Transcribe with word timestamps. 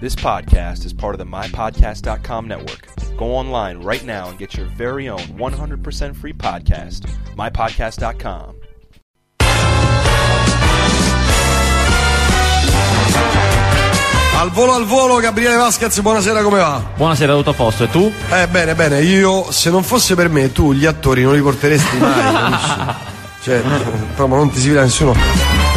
This 0.00 0.14
podcast 0.14 0.86
is 0.86 0.94
part 0.94 1.14
of 1.14 1.18
the 1.18 1.26
MyPodcast.com 1.26 2.48
network. 2.48 2.88
Go 3.18 3.34
online 3.34 3.82
right 3.82 4.02
now 4.02 4.30
and 4.30 4.38
get 4.38 4.56
your 4.56 4.64
very 4.74 5.10
own 5.10 5.18
100% 5.18 6.16
free 6.16 6.32
podcast, 6.32 7.06
MyPodcast.com. 7.36 8.54
Al 14.38 14.50
volo 14.52 14.72
al 14.72 14.86
volo, 14.86 15.20
Gabriele 15.20 15.56
Vasquez, 15.56 16.00
buonasera, 16.00 16.40
come 16.40 16.60
va? 16.60 16.82
Buonasera, 16.96 17.34
tutto 17.34 17.50
a 17.50 17.54
posto. 17.54 17.84
E 17.84 17.90
tu? 17.90 18.10
Eh, 18.30 18.48
bene, 18.48 18.74
bene, 18.74 19.02
io 19.02 19.52
se 19.52 19.68
non 19.68 19.82
fosse 19.82 20.14
per 20.14 20.30
me, 20.30 20.50
tu 20.50 20.72
gli 20.72 20.86
attori 20.86 21.24
non 21.24 21.34
li 21.34 21.42
porteresti 21.42 21.98
mai, 21.98 22.22
capisci? 22.32 22.94
Cioè, 23.42 23.62
proprio 24.14 24.38
non 24.38 24.50
ti 24.50 24.60
si 24.60 24.68
vede 24.68 24.80
nessuno. 24.80 25.69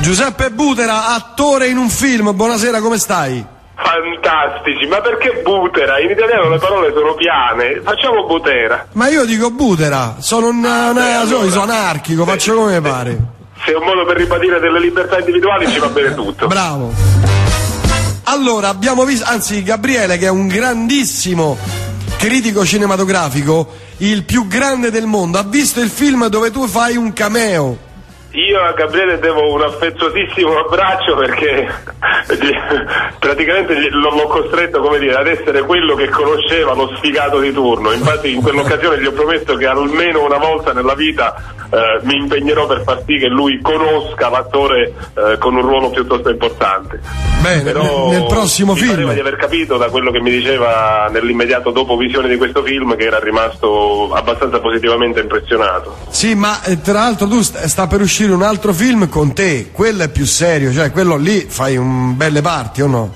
Giuseppe 0.00 0.50
Butera, 0.50 1.14
attore 1.14 1.68
in 1.68 1.78
un 1.78 1.88
film, 1.88 2.34
buonasera, 2.34 2.80
come 2.80 2.98
stai? 2.98 3.44
Fantastici, 3.74 4.86
ma 4.88 5.00
perché 5.00 5.40
Butera? 5.42 5.98
In 6.00 6.10
italiano 6.10 6.48
le 6.48 6.58
parole 6.58 6.92
sono 6.94 7.14
piane, 7.14 7.80
facciamo 7.82 8.24
Butera. 8.26 8.86
Ma 8.92 9.08
io 9.08 9.24
dico 9.24 9.50
Butera, 9.50 10.16
sono 10.18 10.48
un, 10.48 10.64
Ah, 10.64 10.88
un- 10.88 10.94
beh, 10.94 11.12
allora- 11.14 11.50
sono 11.50 11.62
anarchico, 11.62 12.24
faccio 12.24 12.54
come 12.54 12.74
mi 12.80 12.88
pare. 12.88 13.18
Se 13.64 13.72
è 13.72 13.74
un 13.76 13.84
modo 13.84 14.04
per 14.04 14.16
ribadire 14.16 14.60
delle 14.60 14.78
libertà 14.80 15.18
individuali 15.18 15.66
ci 15.68 15.78
va 15.78 15.88
bene 15.88 16.14
tutto. 16.14 16.46
Bravo. 16.46 16.92
Allora, 18.24 18.68
abbiamo 18.68 19.04
visto, 19.04 19.24
anzi 19.28 19.62
Gabriele 19.62 20.18
che 20.18 20.26
è 20.26 20.30
un 20.30 20.46
grandissimo 20.46 21.56
critico 22.16 22.64
cinematografico, 22.64 23.72
il 23.98 24.24
più 24.24 24.46
grande 24.46 24.90
del 24.90 25.06
mondo, 25.06 25.38
ha 25.38 25.42
visto 25.44 25.80
il 25.80 25.90
film 25.90 26.26
dove 26.28 26.50
tu 26.50 26.66
fai 26.66 26.96
un 26.96 27.12
cameo. 27.12 27.78
Io 28.36 28.60
a 28.60 28.72
Gabriele 28.72 29.18
devo 29.18 29.50
un 29.50 29.62
affettuosissimo 29.62 30.58
abbraccio 30.58 31.16
perché 31.16 31.66
praticamente 33.18 33.88
l'ho 33.90 34.26
costretto 34.26 34.80
come 34.80 34.98
dire, 34.98 35.14
ad 35.14 35.26
essere 35.26 35.62
quello 35.62 35.94
che 35.94 36.08
conosceva 36.08 36.74
lo 36.74 36.92
sfigato 36.96 37.40
di 37.40 37.52
turno. 37.52 37.92
Infatti 37.92 38.32
in 38.32 38.42
quell'occasione 38.42 39.00
gli 39.00 39.06
ho 39.06 39.12
promesso 39.12 39.54
che 39.56 39.66
almeno 39.66 40.24
una 40.24 40.38
volta 40.38 40.72
nella 40.72 40.94
vita 40.94 41.34
eh, 41.70 42.00
mi 42.02 42.16
impegnerò 42.16 42.66
per 42.66 42.82
far 42.84 43.02
sì 43.06 43.18
che 43.18 43.28
lui 43.28 43.60
conosca 43.60 44.28
l'attore 44.28 44.92
eh, 45.14 45.38
con 45.38 45.54
un 45.54 45.62
ruolo 45.62 45.90
piuttosto 45.90 46.28
importante. 46.28 47.00
Bene, 47.40 47.62
Però 47.62 48.08
nel, 48.10 48.20
nel 48.20 48.26
prossimo 48.28 48.74
mi 48.74 48.80
pareva 48.80 49.12
di 49.12 49.14
film. 49.14 49.26
aver 49.26 49.36
capito 49.36 49.76
da 49.76 49.88
quello 49.88 50.10
che 50.10 50.20
mi 50.20 50.30
diceva 50.30 51.08
nell'immediato 51.10 51.70
dopo 51.70 51.96
visione 51.96 52.28
di 52.28 52.36
questo 52.36 52.62
film 52.62 52.96
che 52.96 53.04
era 53.04 53.18
rimasto 53.18 54.12
abbastanza 54.12 54.60
positivamente 54.60 55.20
impressionato. 55.20 55.96
Sì, 56.08 56.34
ma 56.34 56.62
eh, 56.64 56.80
tra 56.80 56.94
l'altro 56.94 57.26
tu 57.26 57.40
sta 57.42 57.86
per 57.86 58.00
uscire 58.00 58.32
un 58.32 58.42
altro 58.42 58.72
film 58.72 59.08
con 59.08 59.32
te, 59.32 59.70
quello 59.72 60.02
è 60.02 60.08
più 60.08 60.24
serio, 60.24 60.72
cioè 60.72 60.90
quello 60.90 61.16
lì 61.16 61.46
fai 61.48 61.76
un 61.76 61.85
belle 62.16 62.42
parti 62.42 62.82
o 62.82 62.86
no? 62.86 63.12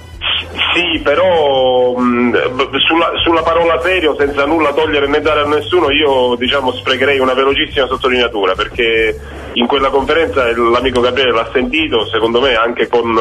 Sì, 0.73 1.01
però 1.01 1.97
mh, 1.97 2.79
sulla, 2.87 3.11
sulla 3.23 3.43
parola 3.43 3.81
serio, 3.83 4.15
senza 4.17 4.45
nulla 4.47 4.73
togliere 4.73 5.09
né 5.09 5.21
dare 5.21 5.41
a 5.41 5.47
nessuno, 5.47 5.91
io 5.91 6.37
diciamo 6.37 6.73
sprecherei 6.73 7.19
una 7.19 7.35
velocissima 7.35 7.87
sottolineatura 7.87 8.55
perché 8.55 9.19
in 9.55 9.67
quella 9.67 9.91
conferenza 9.91 10.45
l'amico 10.57 11.01
Gabriele 11.01 11.33
l'ha 11.33 11.51
sentito, 11.53 12.07
secondo 12.07 12.41
me 12.41 12.55
anche 12.55 12.89
con 12.89 13.19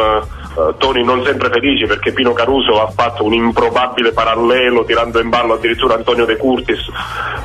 eh, 0.58 0.73
toni 0.78 1.03
non 1.03 1.23
sempre 1.23 1.50
felici 1.50 1.86
perché 1.86 2.11
Pino 2.11 2.33
Caruso 2.33 2.81
ha 2.81 2.89
fatto 2.89 3.23
un 3.23 3.33
improbabile 3.33 4.11
parallelo 4.11 4.83
tirando 4.83 5.19
in 5.19 5.30
ballo 5.30 5.53
addirittura 5.53 5.95
Antonio 5.95 6.25
De 6.25 6.38
Curtis. 6.38 6.80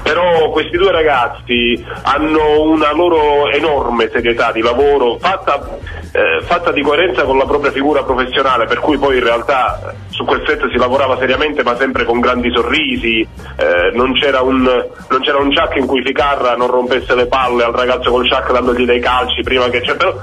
Però 0.02 0.50
questi 0.50 0.76
due 0.76 0.90
ragazzi 0.90 1.84
hanno 2.02 2.62
una 2.62 2.92
loro 2.92 3.48
enorme 3.50 4.10
serietà 4.12 4.52
di 4.52 4.60
lavoro 4.60 5.18
fatta, 5.18 5.78
eh, 6.12 6.42
fatta 6.42 6.72
di 6.72 6.82
coerenza 6.82 7.24
con 7.24 7.38
la 7.38 7.44
propria 7.44 7.72
figura 7.72 8.02
professionale, 8.02 8.66
per 8.66 8.80
cui 8.80 8.98
poi 8.98 9.16
in 9.16 9.24
realtà 9.24 9.78
eh, 9.78 9.94
su 10.08 10.24
quel 10.24 10.42
set 10.46 10.68
si 10.70 10.76
lavorava 10.76 11.18
seriamente 11.18 11.62
ma 11.62 11.76
sempre 11.76 12.04
con 12.04 12.20
grandi 12.20 12.50
sorrisi, 12.52 13.20
eh, 13.20 13.90
non, 13.94 14.12
c'era 14.14 14.40
un, 14.40 14.62
non 14.62 15.20
c'era 15.20 15.38
un 15.38 15.52
chuck 15.52 15.76
in 15.76 15.86
cui 15.86 16.02
Ficarra 16.02 16.56
non 16.56 16.70
rompesse 16.70 17.14
le 17.14 17.26
palle 17.26 17.64
al 17.64 17.72
ragazzo 17.72 18.10
col 18.10 18.28
chuck 18.28 18.52
dandogli 18.52 18.84
dei 18.84 19.00
calci 19.00 19.42
prima 19.42 19.68
che 19.68 19.80
c'è, 19.80 19.96
però, 19.96 20.14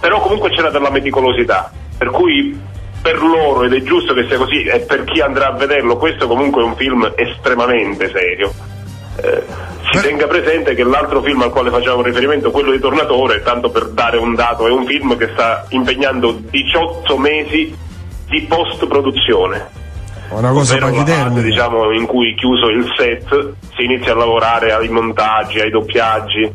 però 0.00 0.20
comunque 0.20 0.50
c'era 0.50 0.70
della 0.70 0.90
meticolosità, 0.90 1.70
per 1.96 2.10
cui 2.10 2.58
per 3.06 3.22
loro, 3.22 3.62
ed 3.62 3.72
è 3.72 3.82
giusto 3.82 4.14
che 4.14 4.26
sia 4.26 4.36
così, 4.36 4.64
e 4.64 4.80
per 4.80 5.04
chi 5.04 5.20
andrà 5.20 5.46
a 5.46 5.52
vederlo, 5.52 5.96
questo 5.96 6.26
comunque 6.26 6.62
è 6.62 6.64
un 6.64 6.74
film 6.74 7.12
estremamente 7.14 8.10
serio. 8.10 8.52
Eh, 9.22 9.42
si 9.92 10.00
tenga 10.00 10.26
presente 10.26 10.74
che 10.74 10.82
l'altro 10.82 11.22
film 11.22 11.40
al 11.42 11.50
quale 11.50 11.70
facevamo 11.70 12.02
riferimento, 12.02 12.50
quello 12.50 12.72
di 12.72 12.80
Tornatore, 12.80 13.42
tanto 13.42 13.70
per 13.70 13.90
dare 13.90 14.18
un 14.18 14.34
dato, 14.34 14.66
è 14.66 14.70
un 14.70 14.84
film 14.86 15.16
che 15.16 15.30
sta 15.32 15.66
impegnando 15.68 16.32
18 16.50 17.16
mesi 17.16 17.74
di 18.26 18.42
post-produzione. 18.42 19.84
Una 20.30 20.50
cosa 20.50 20.76
pachidermica. 20.76 21.40
diciamo, 21.40 21.92
in 21.92 22.06
cui 22.06 22.34
chiuso 22.34 22.66
il 22.66 22.92
set 22.96 23.52
si 23.76 23.84
inizia 23.84 24.12
a 24.12 24.16
lavorare 24.16 24.72
ai 24.72 24.88
montaggi, 24.88 25.60
ai 25.60 25.70
doppiaggi. 25.70 26.52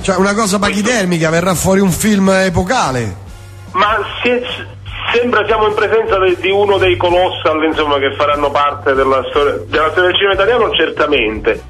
Cioè 0.00 0.16
una 0.16 0.32
cosa 0.32 0.58
pachidermica, 0.58 1.28
verrà 1.28 1.54
fuori 1.54 1.80
un 1.80 1.90
film 1.90 2.30
epocale. 2.30 3.28
Ma 3.80 3.96
si- 4.22 4.42
sembra 5.14 5.44
siamo 5.46 5.66
in 5.66 5.74
presenza 5.74 6.18
de- 6.18 6.36
di 6.38 6.50
uno 6.50 6.76
dei 6.76 6.96
colossal 6.98 7.64
insomma, 7.64 7.98
che 7.98 8.14
faranno 8.14 8.50
parte 8.50 8.92
della 8.92 9.24
storia, 9.30 9.54
della 9.66 9.88
storia 9.90 10.10
del 10.10 10.16
cinema 10.16 10.34
italiano, 10.34 10.70
certamente. 10.72 11.62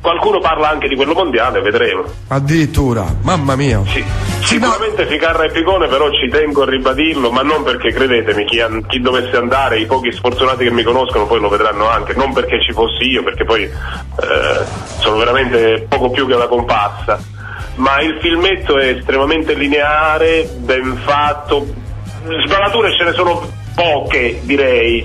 Qualcuno 0.00 0.38
parla 0.38 0.70
anche 0.70 0.88
di 0.88 0.96
quello 0.96 1.12
mondiale, 1.12 1.60
vedremo. 1.60 2.04
Addirittura, 2.28 3.04
mamma 3.22 3.54
mia. 3.56 3.82
Sì, 3.84 4.02
sicuramente 4.44 5.04
Ficarra 5.06 5.42
e 5.44 5.50
Picone, 5.50 5.88
però 5.88 6.08
ci 6.12 6.30
tengo 6.30 6.62
a 6.62 6.70
ribadirlo, 6.70 7.30
ma 7.32 7.42
non 7.42 7.64
perché 7.64 7.92
credetemi, 7.92 8.44
chi, 8.46 8.60
an- 8.60 8.86
chi 8.86 9.00
dovesse 9.00 9.36
andare, 9.36 9.78
i 9.80 9.86
pochi 9.86 10.10
sfortunati 10.12 10.64
che 10.64 10.70
mi 10.70 10.84
conoscono 10.84 11.26
poi 11.26 11.40
lo 11.40 11.48
vedranno 11.48 11.88
anche, 11.90 12.14
non 12.14 12.32
perché 12.32 12.62
ci 12.62 12.72
fossi 12.72 13.02
io, 13.10 13.22
perché 13.24 13.44
poi 13.44 13.62
eh, 13.64 14.64
sono 15.00 15.16
veramente 15.18 15.84
poco 15.88 16.10
più 16.10 16.26
che 16.26 16.34
una 16.34 16.46
comparsa. 16.46 17.18
Ma 17.78 18.00
il 18.00 18.18
filmetto 18.20 18.76
è 18.78 18.88
estremamente 18.88 19.54
lineare, 19.54 20.48
ben 20.58 20.96
fatto, 21.04 21.66
sbavature 22.44 22.96
ce 22.96 23.04
ne 23.04 23.12
sono 23.12 23.48
poche, 23.74 24.40
direi, 24.42 25.02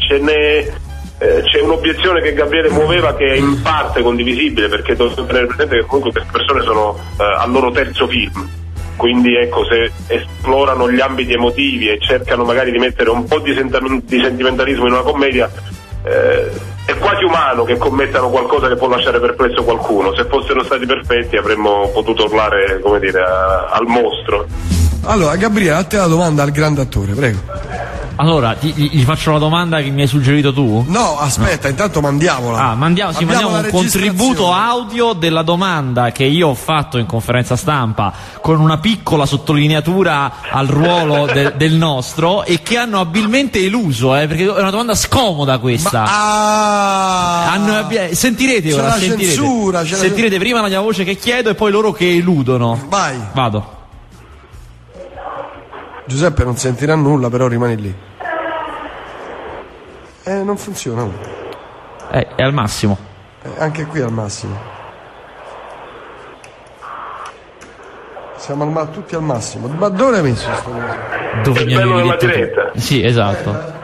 eh, 1.24 1.42
c'è 1.44 1.62
un'obiezione 1.62 2.22
che 2.22 2.34
Gabriele 2.34 2.70
muoveva 2.70 3.16
che 3.16 3.26
è 3.26 3.36
in 3.36 3.62
parte 3.62 4.02
condivisibile 4.02 4.68
perché 4.68 4.96
dobbiamo 4.96 5.26
tenere 5.26 5.46
presente 5.46 5.78
che 5.78 5.86
comunque 5.86 6.12
queste 6.12 6.32
persone 6.32 6.64
sono 6.64 6.98
eh, 7.20 7.24
al 7.24 7.52
loro 7.52 7.72
terzo 7.72 8.08
film. 8.08 8.50
Quindi 8.96 9.36
ecco 9.36 9.64
se 9.66 9.92
esplorano 10.08 10.90
gli 10.92 11.00
ambiti 11.00 11.34
emotivi 11.34 11.90
e 11.90 12.00
cercano 12.00 12.44
magari 12.44 12.72
di 12.72 12.78
mettere 12.78 13.10
un 13.10 13.26
po' 13.26 13.40
di 13.40 13.54
sentimentalismo 13.54 14.88
in 14.88 14.94
una 14.94 15.02
commedia 15.02 15.50
eh, 16.04 16.50
è 16.86 16.96
quasi 16.98 17.24
umano 17.24 17.64
che 17.64 17.78
commettano 17.78 18.30
qualcosa 18.30 18.68
che 18.68 18.76
può 18.76 18.88
lasciare 18.90 19.20
perplesso 19.20 19.64
qualcuno 19.64 20.14
se 20.16 20.26
fossero 20.26 20.64
stati 20.64 20.86
perfetti 20.86 21.38
avremmo 21.38 21.90
potuto 21.94 22.26
urlare 22.26 22.80
come 22.82 23.00
dire 23.00 23.22
a- 23.22 23.68
al 23.72 23.86
mostro 23.88 24.46
Allora, 25.06 25.36
Gabriele, 25.36 25.76
a 25.76 25.84
te 25.84 25.98
la 25.98 26.08
domanda 26.08 26.44
al 26.44 26.52
grande 26.52 26.80
attore, 26.82 27.12
prego. 27.14 27.40
Allora, 28.16 28.54
ti- 28.54 28.72
gli, 28.74 29.04
faccio 29.04 29.32
la 29.32 29.40
domanda 29.40 29.82
che 29.82 29.90
mi 29.90 30.02
hai 30.02 30.08
suggerito 30.08 30.54
tu? 30.54 30.86
No, 30.88 31.18
aspetta, 31.18 31.68
intanto 31.68 32.00
mandiamola. 32.00 32.58
Ah, 32.60 32.76
mandiamo, 32.76 33.12
sì, 33.12 33.26
mandiamo 33.26 33.56
un 33.58 33.68
contributo 33.72 34.52
audio 34.54 35.14
della 35.14 35.42
domanda 35.42 36.12
che 36.12 36.24
io 36.24 36.50
ho 36.50 36.54
fatto 36.54 36.98
in 36.98 37.06
conferenza 37.06 37.56
stampa 37.56 38.14
con 38.42 38.60
una 38.60 38.78
piccola 38.78 39.26
sottolineatura 39.26 40.34
al 40.52 40.68
ruolo 40.68 41.26
de- 41.34 41.54
del 41.58 41.74
nostro 41.74 42.44
e 42.44 42.62
che 42.62 42.78
hanno 42.78 43.00
abilmente 43.00 43.64
eluso, 43.64 44.16
eh, 44.16 44.28
perché 44.28 44.44
è 44.44 44.60
una 44.60 44.70
domanda 44.70 44.96
scomoda 44.96 45.58
questa. 45.58 46.04
Ah! 46.08 47.52
Hanno 47.52 47.76
abbi- 47.78 48.14
sentirete 48.16 48.74
ora, 48.74 48.92
sentirete. 48.94 49.26
censura, 49.36 49.82
la 49.82 49.86
sentirete 49.86 50.38
prima 50.38 50.62
la 50.62 50.68
mia 50.68 50.82
voce 50.82 51.04
che 51.04 51.16
chiedo 51.16 51.50
e 51.50 51.56
poi 51.56 51.72
loro 51.72 51.92
che 51.92 52.10
eludono. 52.16 52.80
Vai. 52.88 53.18
Vado. 53.34 53.73
Giuseppe 56.06 56.44
non 56.44 56.58
sentirà 56.58 56.96
nulla, 56.96 57.30
però 57.30 57.48
rimani 57.48 57.76
lì. 57.78 57.96
Eh, 60.26 60.44
non 60.44 60.58
funziona. 60.58 61.08
Eh, 62.12 62.28
è 62.36 62.44
al 62.44 62.54
massimo. 62.54 62.98
Eh, 63.42 63.50
anche 63.58 63.86
qui 63.86 64.02
al 64.02 64.12
massimo. 64.12 64.72
Siamo 68.36 68.64
al 68.64 68.70
ma- 68.70 68.86
tutti 68.86 69.16
al 69.16 69.22
massimo. 69.24 69.68
Ma 69.68 69.88
dove 69.90 70.12
l'hai 70.12 70.22
messo 70.22 70.50
sto 70.54 70.70
coso? 70.70 71.42
Dove 71.44 71.66
mi 71.66 71.74
bello 71.76 71.94
avevi 71.94 72.18
diretta. 72.20 72.72
Sì, 72.76 73.04
esatto. 73.04 73.82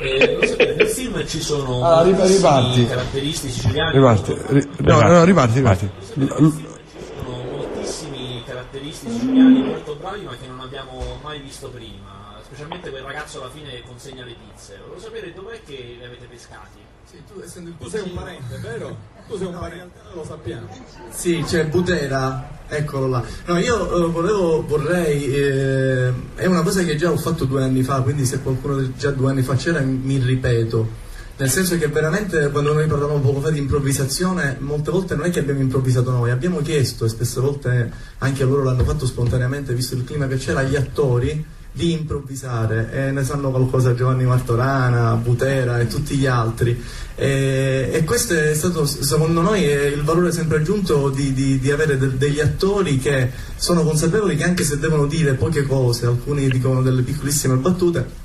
Eh, 0.00 0.36
non 0.38 0.46
sapete, 0.46 0.74
nel 0.76 0.86
film 0.88 1.24
ci 1.26 1.38
sono 1.56 1.84
Ah, 1.84 2.02
ri- 2.02 2.12
moltissimi 2.12 2.36
riparti. 2.36 2.86
caratteristici 2.86 3.52
siciliani 3.52 3.92
Riparti. 3.92 4.36
ri- 4.48 4.68
no, 4.78 5.00
no, 5.00 5.24
riparti, 5.24 5.54
riparti. 5.58 5.90
L- 6.14 6.26
sono 6.26 7.42
moltissimi 7.50 8.42
caratteristici 8.46 9.12
siciliani 9.12 9.62
molto 9.62 9.96
bravi 10.00 10.24
ma 10.24 10.32
che 10.40 10.46
non 10.46 10.60
abbiamo 10.60 11.18
mai 11.22 11.40
visto 11.40 11.68
prima 11.68 12.20
specialmente 12.44 12.90
quel 12.90 13.02
ragazzo 13.02 13.40
alla 13.40 13.50
fine 13.50 13.70
che 13.70 13.82
consegna 13.86 14.24
le 14.24 14.34
pizze. 14.34 14.78
Volevo 14.82 15.00
sapere 15.00 15.32
dov'è 15.34 15.60
che 15.64 15.96
li 15.98 16.04
avete 16.04 16.26
pescati. 16.30 16.80
Sì, 17.10 17.16
tu, 17.30 17.40
essendo 17.42 17.68
il 17.70 17.76
tu 17.78 17.88
sei 17.88 18.02
un 18.02 18.14
parente, 18.14 18.58
vero? 18.62 18.96
Tu 19.28 19.36
sei 19.36 19.46
un 19.46 19.58
parente, 19.58 19.98
lo 20.14 20.24
sappiamo. 20.24 20.66
Sì, 21.10 21.42
c'è 21.46 21.66
Butera, 21.66 22.60
eccolo 22.68 23.08
là. 23.08 23.22
No, 23.46 23.58
io 23.58 24.06
eh, 24.06 24.10
volevo, 24.10 24.64
vorrei, 24.66 25.24
eh, 25.34 26.12
è 26.36 26.46
una 26.46 26.62
cosa 26.62 26.82
che 26.82 26.96
già 26.96 27.10
ho 27.10 27.16
fatto 27.16 27.44
due 27.44 27.62
anni 27.62 27.82
fa, 27.82 28.00
quindi 28.02 28.24
se 28.26 28.40
qualcuno 28.42 28.94
già 28.96 29.10
due 29.10 29.30
anni 29.30 29.42
fa 29.42 29.54
c'era 29.56 29.80
mi 29.80 30.16
ripeto. 30.18 31.01
Nel 31.36 31.50
senso 31.50 31.78
che 31.78 31.88
veramente 31.88 32.50
quando 32.50 32.72
noi 32.72 32.86
parlavamo 32.86 33.20
poco 33.20 33.40
fa 33.40 33.50
di 33.50 33.58
improvvisazione, 33.58 34.56
molte 34.60 34.90
volte 34.90 35.14
non 35.16 35.24
è 35.26 35.30
che 35.30 35.40
abbiamo 35.40 35.60
improvvisato 35.60 36.10
noi, 36.10 36.30
abbiamo 36.30 36.60
chiesto, 36.60 37.04
e 37.04 37.08
spesse 37.08 37.40
volte 37.40 37.90
anche 38.18 38.44
loro 38.44 38.62
l'hanno 38.62 38.84
fatto 38.84 39.06
spontaneamente, 39.06 39.74
visto 39.74 39.94
il 39.94 40.04
clima 40.04 40.28
che 40.28 40.36
c'era, 40.36 40.60
agli 40.60 40.76
attori 40.76 41.44
di 41.72 41.92
improvvisare. 41.92 42.90
E 42.92 43.10
ne 43.10 43.24
sanno 43.24 43.50
qualcosa 43.50 43.94
Giovanni 43.94 44.24
Martorana, 44.24 45.14
Butera 45.14 45.80
e 45.80 45.86
tutti 45.86 46.16
gli 46.16 46.26
altri. 46.26 46.80
E, 47.14 47.90
e 47.92 48.04
questo 48.04 48.34
è 48.34 48.54
stato 48.54 48.84
secondo 48.84 49.40
noi 49.40 49.62
il 49.62 50.02
valore 50.02 50.32
sempre 50.32 50.58
aggiunto 50.58 51.08
di, 51.08 51.32
di, 51.32 51.58
di 51.58 51.70
avere 51.70 51.96
de- 51.96 52.16
degli 52.16 52.40
attori 52.40 52.98
che 52.98 53.30
sono 53.56 53.82
consapevoli 53.82 54.36
che 54.36 54.44
anche 54.44 54.64
se 54.64 54.78
devono 54.78 55.06
dire 55.06 55.34
poche 55.34 55.64
cose 55.66 56.06
alcuni 56.06 56.48
dicono 56.48 56.82
delle 56.82 57.02
piccolissime 57.02 57.56
battute 57.56 58.21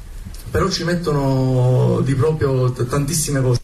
però 0.49 0.69
ci 0.69 0.83
mettono 0.83 2.01
di 2.03 2.15
proprio 2.15 2.71
t- 2.71 2.87
tantissime 2.87 3.41
cose 3.41 3.61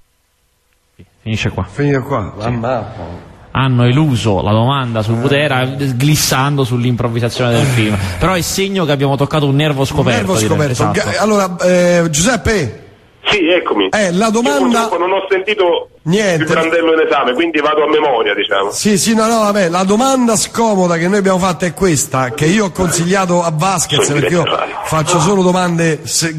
Finisce 1.23 1.51
qua. 1.51 1.63
Finita 1.63 2.01
qua. 2.01 2.33
Mamma. 2.37 3.21
Hanno 3.51 3.85
eluso 3.85 4.41
la 4.41 4.51
domanda 4.51 5.01
su 5.01 5.15
Butera 5.15 5.63
glissando 5.63 6.65
sull'improvvisazione 6.65 7.53
del 7.53 7.65
film. 7.65 7.97
Però 8.19 8.33
è 8.33 8.41
segno 8.41 8.83
che 8.83 8.91
abbiamo 8.91 9.15
toccato 9.15 9.47
un 9.47 9.55
nervo 9.55 9.85
scoperto. 9.85 10.17
Nervo 10.17 10.33
direi. 10.33 10.49
scoperto. 10.49 10.99
Esatto. 10.99 11.23
Allora, 11.23 11.55
eh, 11.59 12.09
Giuseppe, 12.09 12.82
Sì, 13.25 13.47
eccomi. 13.47 13.87
eh, 13.89 14.11
la 14.11 14.25
Io 14.25 14.31
domanda... 14.31 14.59
purtroppo 14.81 14.97
non 14.97 15.11
ho 15.13 15.25
sentito 15.29 15.89
Niente. 16.03 16.43
il 16.43 16.49
brandello 16.49 16.93
in 16.93 17.07
esame, 17.07 17.33
quindi 17.33 17.59
vado 17.61 17.83
a 17.83 17.89
memoria, 17.89 18.33
diciamo. 18.35 18.71
Sì, 18.71 18.97
sì, 18.97 19.15
no, 19.15 19.25
no, 19.27 19.39
vabbè, 19.39 19.69
la 19.69 19.83
domanda 19.83 20.35
scomoda 20.35 20.97
che 20.97 21.07
noi 21.07 21.19
abbiamo 21.19 21.39
fatto 21.39 21.65
è 21.65 21.73
questa, 21.73 22.31
che 22.31 22.45
io 22.45 22.65
ho 22.65 22.71
consigliato 22.71 23.41
a 23.41 23.51
Vasquez, 23.55 24.03
Sono 24.05 24.19
perché 24.19 24.33
io 24.35 24.43
faccio 24.83 25.19
solo 25.19 25.41
domande 25.41 26.01
se- 26.05 26.35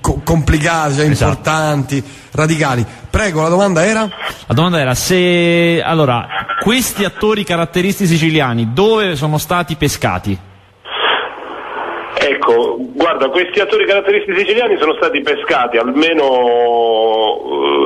co- 0.00 0.20
complicate, 0.24 0.94
cioè 0.94 1.06
Esatto. 1.10 1.30
importanti, 1.32 2.02
radicali. 2.32 2.86
Prego, 3.10 3.42
la 3.42 3.48
domanda 3.48 3.84
era? 3.84 4.08
La 4.46 4.54
domanda 4.54 4.78
era 4.80 4.94
se 4.94 5.82
allora 5.84 6.26
questi 6.62 7.04
attori 7.04 7.44
caratteristici 7.44 8.12
siciliani 8.12 8.70
dove 8.72 9.16
sono 9.16 9.36
stati 9.38 9.74
pescati? 9.76 10.38
Ecco, 12.32 12.76
guarda, 12.78 13.28
questi 13.28 13.60
attori 13.60 13.84
caratteristici 13.84 14.38
siciliani 14.38 14.78
sono 14.78 14.94
stati 14.94 15.20
pescati 15.20 15.76
almeno 15.76 16.24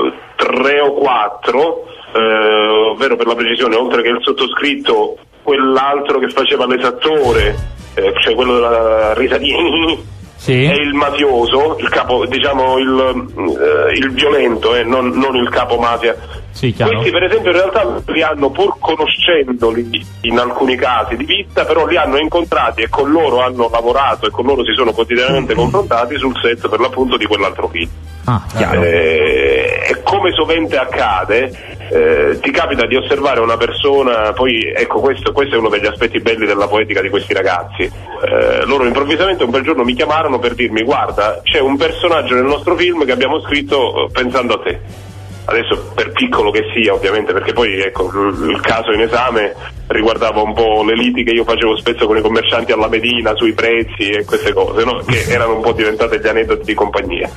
eh, 0.06 0.12
tre 0.36 0.80
o 0.80 0.92
quattro, 0.92 1.84
eh, 2.14 2.90
ovvero 2.92 3.16
per 3.16 3.26
la 3.26 3.34
precisione, 3.34 3.74
oltre 3.74 4.02
che 4.02 4.08
il 4.08 4.18
sottoscritto, 4.20 5.16
quell'altro 5.42 6.18
che 6.20 6.28
faceva 6.28 6.66
l'esattore, 6.66 7.56
eh, 7.94 8.12
cioè 8.20 8.34
quello 8.34 8.54
della 8.54 9.14
risatina. 9.14 10.04
Sì. 10.36 10.64
È 10.64 10.74
il 10.74 10.94
mafioso, 10.94 11.76
il 11.80 11.88
capo, 11.88 12.24
diciamo 12.26 12.78
il, 12.78 13.26
eh, 13.58 13.96
il 13.96 14.12
violento, 14.12 14.76
eh, 14.76 14.84
non, 14.84 15.08
non 15.08 15.34
il 15.34 15.48
capo 15.48 15.76
mafia. 15.76 16.14
Sì. 16.56 16.72
Questi 16.72 17.10
per 17.10 17.22
esempio 17.24 17.50
in 17.50 17.56
realtà 17.58 18.02
li 18.06 18.22
hanno 18.22 18.48
pur 18.48 18.78
conoscendoli 18.78 20.02
in 20.22 20.38
alcuni 20.38 20.74
casi 20.74 21.14
di 21.14 21.24
vista, 21.24 21.66
però 21.66 21.84
li 21.84 21.98
hanno 21.98 22.16
incontrati 22.16 22.80
e 22.80 22.88
con 22.88 23.10
loro 23.10 23.42
hanno 23.42 23.68
lavorato 23.68 24.26
e 24.26 24.30
con 24.30 24.46
loro 24.46 24.64
si 24.64 24.72
sono 24.72 24.92
quotidianamente 24.92 25.52
confrontati 25.52 26.16
sul 26.16 26.34
set 26.40 26.66
per 26.66 26.80
l'appunto 26.80 27.18
di 27.18 27.26
quell'altro 27.26 27.68
film. 27.68 27.90
Ah. 28.24 28.42
Eh, 28.56 29.84
e 29.86 30.02
come 30.02 30.32
sovente 30.32 30.78
accade, 30.78 31.52
eh, 31.90 32.38
ti 32.40 32.50
capita 32.50 32.86
di 32.86 32.96
osservare 32.96 33.40
una 33.40 33.58
persona, 33.58 34.32
poi 34.32 34.72
ecco 34.74 35.00
questo, 35.00 35.32
questo 35.32 35.56
è 35.56 35.58
uno 35.58 35.68
degli 35.68 35.86
aspetti 35.86 36.20
belli 36.20 36.46
della 36.46 36.68
poetica 36.68 37.02
di 37.02 37.10
questi 37.10 37.34
ragazzi. 37.34 37.82
Eh, 37.82 38.64
loro 38.64 38.86
improvvisamente 38.86 39.44
un 39.44 39.50
bel 39.50 39.62
giorno 39.62 39.84
mi 39.84 39.94
chiamarono 39.94 40.38
per 40.38 40.54
dirmi 40.54 40.82
guarda 40.82 41.42
c'è 41.42 41.60
un 41.60 41.76
personaggio 41.76 42.34
nel 42.34 42.44
nostro 42.44 42.74
film 42.76 43.04
che 43.04 43.12
abbiamo 43.12 43.40
scritto 43.42 44.06
eh, 44.06 44.10
pensando 44.10 44.54
a 44.54 44.58
te. 44.62 45.05
Adesso 45.48 45.92
per 45.94 46.10
piccolo 46.10 46.50
che 46.50 46.64
sia 46.74 46.92
ovviamente 46.92 47.32
perché 47.32 47.52
poi 47.52 47.80
ecco 47.80 48.10
il, 48.10 48.60
caso 48.60 48.92
in 48.92 49.00
esame 49.00 49.54
riguardava 49.86 50.42
un 50.42 50.52
po' 50.52 50.82
le 50.82 50.94
liti 50.94 51.22
che 51.22 51.30
io 51.30 51.44
facevo 51.44 51.76
spesso 51.76 52.06
con 52.06 52.16
i 52.16 52.20
commercianti 52.20 52.72
alla 52.72 52.88
Medina 52.88 53.34
sui 53.36 53.52
prezzi 53.52 54.10
e 54.10 54.24
queste 54.24 54.52
cose 54.52 54.84
no? 54.84 55.02
che 55.06 55.24
erano 55.28 55.54
un 55.54 55.62
po' 55.62 55.70
diventate 55.70 56.18
gli 56.18 56.26
aneddoti 56.26 56.64
di 56.64 56.74
compagnia 56.74 57.30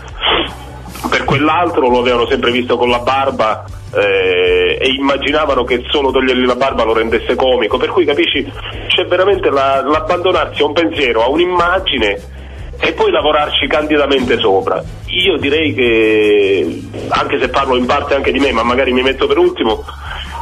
per 1.08 1.24
quell'altro 1.24 1.88
lo 1.88 2.00
avevano 2.00 2.26
sempre 2.28 2.52
visto 2.52 2.78
con 2.78 2.90
la 2.90 3.00
barba 3.00 3.64
eh, 3.94 4.78
e 4.80 4.88
immaginavano 4.90 5.64
che 5.64 5.84
solo 5.90 6.12
togliergli 6.12 6.46
la 6.46 6.56
barba 6.56 6.84
lo 6.84 6.94
rendesse 6.94 7.36
comico, 7.36 7.78
per 7.78 7.90
cui 7.90 8.06
capisci 8.06 8.52
c'è 8.88 9.06
veramente 9.06 9.50
la- 9.50 9.82
l'abbandonarsi 9.82 10.62
a 10.62 10.66
un 10.66 10.74
pensiero, 10.74 11.24
a 11.24 11.30
un'immagine 11.30 12.38
e 12.80 12.94
poi 12.94 13.12
lavorarci 13.12 13.68
candidamente 13.68 14.40
sopra. 14.40 14.84
Io 15.08 15.38
direi 15.38 15.74
che, 15.74 16.82
anche 17.10 17.40
se 17.40 17.50
parlo 17.50 17.76
in 17.76 17.86
parte 17.86 18.16
anche 18.16 18.32
di 18.32 18.40
me, 18.40 18.52
ma 18.52 18.64
magari 18.64 18.94
mi 18.94 19.02
metto 19.02 19.28
per 19.28 19.38
ultimo, 19.38 19.84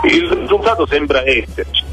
il 0.04 0.30
risultato 0.30 0.86
sembra 0.88 1.24
esserci. 1.28 1.84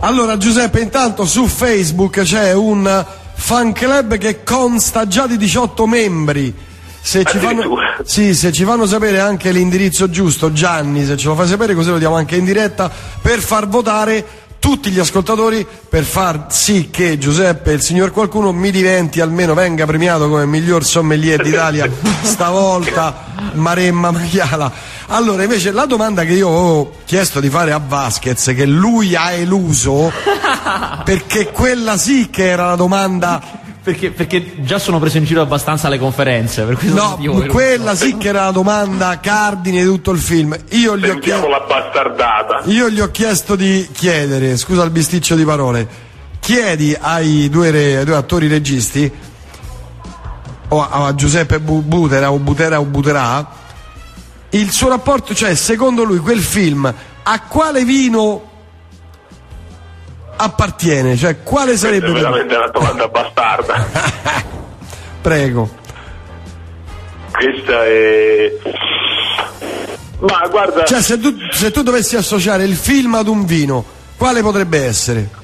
Allora 0.00 0.36
Giuseppe, 0.36 0.80
intanto 0.80 1.24
su 1.24 1.46
Facebook 1.46 2.20
c'è 2.22 2.52
un 2.52 3.04
fan 3.34 3.72
club 3.72 4.16
che 4.16 4.44
consta 4.44 5.08
già 5.08 5.26
di 5.26 5.36
18 5.36 5.86
membri. 5.86 6.54
Se 7.00 7.24
ci, 7.24 7.38
fanno, 7.38 7.62
sì, 8.02 8.34
se 8.34 8.52
ci 8.52 8.64
fanno 8.64 8.84
sapere 8.84 9.18
anche 9.18 9.50
l'indirizzo 9.50 10.10
giusto, 10.10 10.52
Gianni, 10.52 11.04
se 11.04 11.16
ce 11.16 11.28
lo 11.28 11.34
fai 11.34 11.46
sapere 11.46 11.74
così 11.74 11.88
lo 11.88 11.98
diamo 11.98 12.16
anche 12.16 12.36
in 12.36 12.44
diretta, 12.44 12.90
per 13.22 13.38
far 13.38 13.66
votare 13.66 14.47
tutti 14.68 14.90
gli 14.90 14.98
ascoltatori 14.98 15.66
per 15.88 16.04
far 16.04 16.48
sì 16.50 16.90
che 16.90 17.16
Giuseppe, 17.16 17.72
il 17.72 17.80
signor 17.80 18.12
qualcuno, 18.12 18.52
mi 18.52 18.70
diventi 18.70 19.18
almeno, 19.18 19.54
venga 19.54 19.86
premiato 19.86 20.28
come 20.28 20.44
miglior 20.44 20.84
sommelier 20.84 21.42
d'Italia 21.42 21.90
stavolta, 22.20 23.52
Maremma 23.54 24.10
Maiala. 24.10 24.70
Allora, 25.06 25.42
invece, 25.42 25.70
la 25.70 25.86
domanda 25.86 26.22
che 26.24 26.34
io 26.34 26.48
ho 26.48 26.92
chiesto 27.06 27.40
di 27.40 27.48
fare 27.48 27.72
a 27.72 27.80
Vasquez, 27.82 28.52
che 28.54 28.66
lui 28.66 29.16
ha 29.16 29.32
eluso, 29.32 30.12
perché 31.02 31.46
quella 31.50 31.96
sì 31.96 32.28
che 32.28 32.50
era 32.50 32.66
la 32.66 32.76
domanda 32.76 33.40
Perché, 33.88 34.10
perché 34.10 34.62
già 34.62 34.78
sono 34.78 34.98
preso 34.98 35.16
in 35.16 35.24
giro 35.24 35.40
abbastanza 35.40 35.86
alle 35.86 35.98
conferenze, 35.98 36.64
per 36.64 36.76
questo 36.76 36.94
No, 36.94 37.08
motivo 37.10 37.46
quella 37.46 37.94
sì 37.94 38.18
che 38.18 38.28
era 38.28 38.44
la 38.44 38.50
domanda 38.50 39.18
cardine 39.18 39.80
di 39.80 39.86
tutto 39.86 40.10
il 40.10 40.18
film. 40.18 40.54
Io 40.72 40.98
gli 40.98 41.04
ho, 41.04 41.12
Sentiamo 41.12 41.42
chie- 41.46 41.50
la 41.50 41.60
bastardata. 41.66 42.60
io 42.66 42.90
gli 42.90 43.00
ho 43.00 43.10
chiesto 43.10 43.56
di 43.56 43.88
chiedere, 43.90 44.58
scusa 44.58 44.82
il 44.82 44.90
bisticcio 44.90 45.34
di 45.36 45.44
parole, 45.44 45.88
chiedi 46.38 46.94
ai 47.00 47.48
due, 47.48 47.70
re- 47.70 47.96
ai 47.96 48.04
due 48.04 48.16
attori 48.16 48.46
registi, 48.46 49.10
o 50.68 50.80
a, 50.86 51.06
a 51.06 51.14
Giuseppe 51.14 51.58
Bu- 51.58 51.80
Butera 51.82 52.30
o 52.30 52.38
Butera 52.38 52.78
o 52.80 52.84
Buterà, 52.84 53.48
il 54.50 54.70
suo 54.70 54.88
rapporto, 54.88 55.34
cioè 55.34 55.54
secondo 55.54 56.04
lui 56.04 56.18
quel 56.18 56.40
film 56.40 56.92
a 57.22 57.40
quale 57.40 57.84
vino 57.84 58.42
appartiene? 60.38 61.16
Cioè 61.16 61.42
quale 61.42 61.76
sarebbe 61.76 62.06
è 62.06 62.12
veramente 62.12 62.56
una 62.56 62.68
domanda 62.68 63.08
bastarda. 63.08 63.86
Prego. 65.20 65.68
Questa 67.32 67.84
è. 67.84 68.52
Ma 70.20 70.48
guarda, 70.50 70.84
Cioè 70.84 71.00
se 71.00 71.18
tu, 71.18 71.32
se 71.50 71.70
tu 71.70 71.82
dovessi 71.82 72.16
associare 72.16 72.64
il 72.64 72.74
film 72.74 73.14
ad 73.14 73.28
un 73.28 73.44
vino, 73.44 73.84
quale 74.16 74.42
potrebbe 74.42 74.84
essere? 74.84 75.36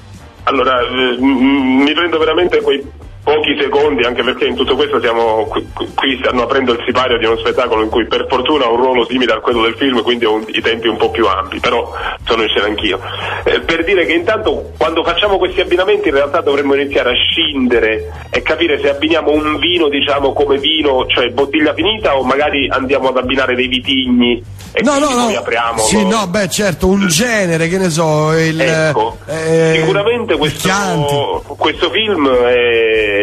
allora 0.45 0.79
eh, 0.81 1.17
mi 1.19 1.91
prendo 1.93 2.17
veramente 2.17 2.61
quei 2.61 2.83
pochi 3.25 3.57
secondi, 3.59 4.03
anche 4.03 4.21
perché 4.21 4.45
in 4.45 4.55
tutto 4.55 4.75
questo 4.75 5.01
siamo 5.01 5.47
qui, 5.47 6.17
stanno 6.21 6.43
aprendo 6.43 6.73
il 6.73 6.83
sipario 6.85 7.17
di 7.17 7.25
uno 7.25 7.37
spettacolo 7.37 7.81
in 7.81 7.89
cui 7.89 8.05
per 8.05 8.27
fortuna 8.29 8.69
ho 8.69 8.75
un 8.75 8.81
ruolo 8.81 9.05
simile 9.07 9.33
a 9.33 9.39
quello 9.39 9.63
del 9.63 9.73
film, 9.73 10.03
quindi 10.03 10.25
ho 10.25 10.39
i 10.45 10.61
tempi 10.61 10.87
un 10.87 10.97
po' 10.97 11.09
più 11.09 11.25
ampi, 11.27 11.59
però 11.59 11.91
sono 12.23 12.43
in 12.43 12.49
scena 12.49 12.67
anch'io. 12.67 12.99
Eh, 13.43 13.61
per 13.61 13.83
dire 13.83 14.05
che 14.05 14.13
intanto 14.13 14.73
quando 14.77 15.03
facciamo 15.03 15.37
questi 15.37 15.59
abbinamenti 15.59 16.09
in 16.09 16.13
realtà 16.13 16.41
dovremmo 16.41 16.75
iniziare 16.75 17.09
a 17.09 17.15
scindere 17.15 18.27
e 18.29 18.43
capire 18.43 18.79
se 18.79 18.89
abbiniamo 18.89 19.31
un 19.31 19.57
vino, 19.57 19.89
diciamo, 19.89 20.31
come 20.33 20.59
vino, 20.59 21.07
cioè 21.07 21.29
bottiglia 21.29 21.73
finita 21.73 22.15
o 22.15 22.23
magari 22.23 22.69
andiamo 22.69 23.07
ad 23.09 23.17
abbinare 23.17 23.55
dei 23.55 23.67
vitigni 23.67 24.43
e 24.77 24.83
No, 24.83 24.99
no, 24.99 25.09
no. 25.09 25.37
apriamo. 25.37 25.79
Sì, 25.79 26.05
no, 26.05 26.27
beh, 26.27 26.49
certo, 26.49 26.87
un 26.87 27.07
genere, 27.07 27.69
che 27.69 27.77
ne 27.77 27.89
so, 27.89 28.37
il 28.37 28.59
Ecco, 28.59 29.17
eh, 29.25 29.77
sicuramente 29.79 30.33
il 30.33 30.39
questo, 30.39 31.55
questo 31.57 31.89
film 31.91 32.29
è 32.29 33.14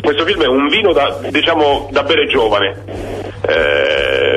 questo 0.00 0.24
film 0.24 0.42
è 0.42 0.46
un 0.46 0.68
vino 0.68 0.92
da, 0.92 1.18
diciamo, 1.28 1.88
da 1.90 2.02
bere 2.02 2.26
giovane. 2.26 2.76
Eh, 3.48 3.89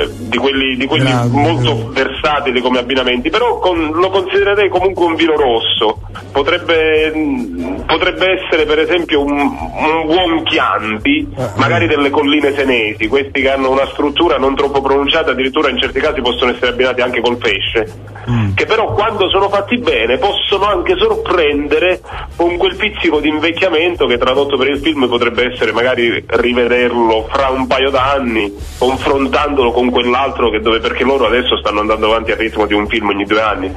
eh, 0.04 0.10
di 0.30 0.38
quelli, 0.38 0.76
di 0.76 0.86
quelli 0.86 1.10
Grande, 1.10 1.38
molto 1.38 1.90
versatili 1.92 2.62
come 2.62 2.80
abbinamenti, 2.80 3.30
però 3.30 3.60
con- 3.60 3.92
lo 3.94 4.10
considererei 4.10 4.70
comunque 4.70 5.06
un 5.06 5.16
vino 5.16 5.36
rosso. 5.36 6.02
Potrebbe, 6.32 7.12
mh, 7.14 7.84
potrebbe 7.86 8.26
essere 8.40 8.66
per 8.66 8.80
esempio 8.80 9.22
un, 9.22 9.32
un 9.32 10.06
buon 10.06 10.44
Chianti, 10.44 11.28
magari 11.56 11.88
delle 11.88 12.10
colline 12.10 12.54
senesi, 12.54 13.08
questi 13.08 13.42
che 13.42 13.50
hanno 13.50 13.72
una 13.72 13.88
struttura 13.88 14.38
non 14.38 14.56
troppo 14.56 14.82
pronunciata, 14.82 15.32
addirittura 15.32 15.70
in 15.70 15.80
certi 15.80 16.00
casi 16.00 16.22
possono 16.22 16.52
essere 16.52 16.72
abbinati 16.72 17.02
anche 17.02 17.22
col 17.22 17.38
pesce. 17.38 18.12
Che 18.56 18.66
però 18.66 18.94
quando 18.94 19.28
sono 19.30 19.50
fatti 19.50 19.78
bene 19.78 20.18
possono 20.18 20.66
anche 20.66 20.96
sorprendere 20.98 22.00
con 22.38 22.56
quel 22.56 22.76
pizzico 22.76 23.20
di 23.20 23.28
invecchiamento 23.28 24.06
che 24.06 24.18
tradotto 24.18 24.56
per 24.56 24.70
il 24.70 24.80
film 24.80 25.08
potrebbe 25.10 25.52
essere 25.52 25.74
magari 25.74 26.24
rivederlo 26.26 27.28
fra 27.30 27.50
un 27.50 27.68
paio 27.68 27.90
d'anni, 27.90 28.54
confrontandolo 28.78 29.72
con 29.72 29.90
quell'altro 29.94 30.50
che 30.50 30.60
dove, 30.60 30.80
perché 30.80 31.06
loro 31.06 31.26
adesso 31.26 31.58
stanno 31.58 31.80
andando 31.80 32.08
avanti 32.08 32.32
al 32.32 32.38
ritmo 32.38 32.66
di 32.66 32.74
un 32.74 32.86
film 32.90 33.08
ogni 33.08 33.24
due 33.24 33.40
anni. 33.40 33.74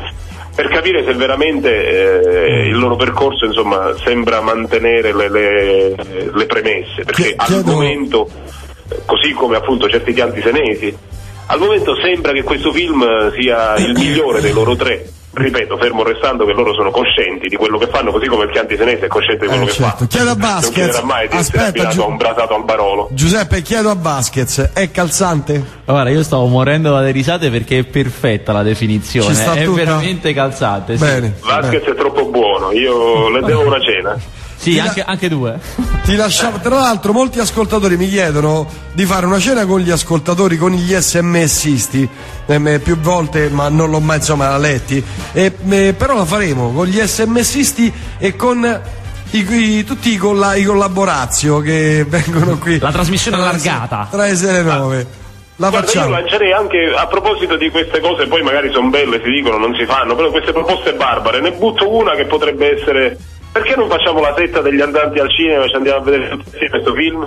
Per 0.56 0.68
capire 0.68 1.04
se 1.04 1.12
veramente 1.12 1.68
eh, 1.68 2.68
il 2.68 2.76
loro 2.78 2.96
percorso 2.96 3.44
insomma, 3.44 3.94
sembra 4.02 4.40
mantenere 4.40 5.14
le, 5.14 5.28
le- 5.28 5.94
le 6.34 6.46
premesse, 6.46 7.04
perché 7.04 7.34
al 7.36 7.62
momento, 7.64 8.28
così 9.04 9.32
come 9.32 9.56
appunto 9.56 9.88
certi 9.88 10.12
pianti 10.12 10.40
senesi, 10.40 10.96
al 11.48 11.58
momento 11.60 11.94
sembra 12.00 12.32
che 12.32 12.42
questo 12.42 12.72
film 12.72 13.04
sia 13.38 13.76
il 13.76 13.92
migliore 13.92 14.40
dei 14.40 14.52
loro 14.52 14.74
tre. 14.74 15.06
Ripeto, 15.38 15.76
fermo 15.76 16.02
restando 16.02 16.46
che 16.46 16.52
loro 16.52 16.72
sono 16.72 16.90
coscienti 16.90 17.48
di 17.48 17.56
quello 17.56 17.76
che 17.76 17.88
fanno, 17.88 18.10
così 18.10 18.26
come 18.26 18.44
il 18.44 18.50
Chianti 18.52 18.74
Senese 18.74 19.04
è 19.04 19.06
cosciente 19.06 19.42
di 19.44 19.48
quello 19.48 19.64
Eh, 19.64 19.66
che 19.66 19.72
certo. 19.72 19.96
fa. 19.98 20.06
Chiedo 20.06 20.30
a 20.30 20.34
Non 20.34 20.40
Vasquez. 20.40 20.72
chiederà 20.72 21.04
mai 21.04 21.28
di 21.28 21.36
essere 21.36 21.58
Aspetta, 21.64 21.88
a 21.88 22.06
un 22.06 22.16
brasato 22.16 22.54
al 22.54 22.64
barolo. 22.64 23.08
Giuseppe, 23.12 23.60
chiedo 23.60 23.90
a 23.90 23.96
Vasquez, 24.00 24.70
è 24.72 24.90
calzante? 24.90 25.62
Guarda, 25.84 26.08
io 26.08 26.22
stavo 26.22 26.46
morendo 26.46 26.90
dalle 26.90 27.10
risate 27.10 27.50
perché 27.50 27.80
è 27.80 27.84
perfetta 27.84 28.52
la 28.52 28.62
definizione. 28.62 29.34
È 29.34 29.64
tutta? 29.64 29.76
veramente 29.76 30.32
calzante. 30.32 30.96
Sì, 30.96 31.04
Bene. 31.04 31.34
Vasquez 31.42 31.82
è 31.84 31.94
troppo 31.94 32.24
buono, 32.30 32.72
io 32.72 33.28
le 33.28 33.42
devo 33.42 33.66
una 33.66 33.80
cena. 33.80 34.18
Sì, 34.72 34.78
anche, 34.78 35.02
anche 35.04 35.28
due. 35.28 35.58
Ti 36.04 36.16
lasciamo, 36.16 36.58
tra 36.60 36.74
l'altro 36.76 37.12
molti 37.12 37.38
ascoltatori 37.38 37.96
mi 37.96 38.08
chiedono 38.08 38.66
di 38.92 39.04
fare 39.04 39.26
una 39.26 39.38
cena 39.38 39.64
con 39.66 39.80
gli 39.80 39.90
ascoltatori, 39.90 40.56
con 40.56 40.70
gli 40.72 40.92
SMSisti, 40.92 42.08
eh, 42.46 42.78
più 42.80 42.96
volte 42.98 43.48
ma 43.48 43.68
non 43.68 43.90
l'ho 43.90 44.00
mai 44.00 44.16
insomma 44.16 44.56
letti, 44.58 45.02
E, 45.32 45.52
eh, 45.68 45.94
però 45.96 46.16
la 46.16 46.24
faremo 46.24 46.72
con 46.72 46.86
gli 46.86 46.98
SMSisti 47.00 47.92
e 48.18 48.34
con 48.36 48.80
i, 49.30 49.46
i- 49.78 49.84
tutti 49.84 50.12
i, 50.12 50.16
colla- 50.16 50.54
i 50.54 50.64
collaborazio 50.64 51.60
che 51.60 52.04
vengono 52.08 52.58
qui. 52.58 52.78
La 52.78 52.90
trasmissione 52.92 53.36
Tra 53.36 53.52
le 53.52 53.58
se- 53.58 53.68
allargata. 53.68 54.08
Tra 54.10 54.24
le 54.26 54.34
sere 54.36 54.62
nove. 54.62 55.06
La 55.58 55.70
Guarda, 55.70 55.86
io 55.86 55.92
facciamo. 55.94 56.10
lancerei 56.12 56.52
anche 56.52 56.92
a 56.94 57.06
proposito 57.06 57.56
di 57.56 57.70
queste 57.70 57.98
cose, 58.00 58.26
poi 58.26 58.42
magari 58.42 58.70
sono 58.72 58.90
belle, 58.90 59.20
si 59.24 59.30
dicono, 59.30 59.56
non 59.56 59.74
si 59.74 59.86
fanno, 59.86 60.14
però 60.14 60.30
queste 60.30 60.52
proposte 60.52 60.92
barbare, 60.92 61.40
ne 61.40 61.52
butto 61.52 61.90
una 61.90 62.14
che 62.14 62.26
potrebbe 62.26 62.78
essere. 62.78 63.16
Perché 63.56 63.74
non 63.74 63.88
facciamo 63.88 64.20
la 64.20 64.34
setta 64.36 64.60
degli 64.60 64.82
andanti 64.82 65.18
al 65.18 65.30
cinema 65.30 65.64
e 65.64 65.68
ci 65.70 65.76
andiamo 65.76 66.00
a 66.00 66.02
vedere 66.02 66.28
tutti 66.28 66.68
questo 66.68 66.92
film? 66.92 67.26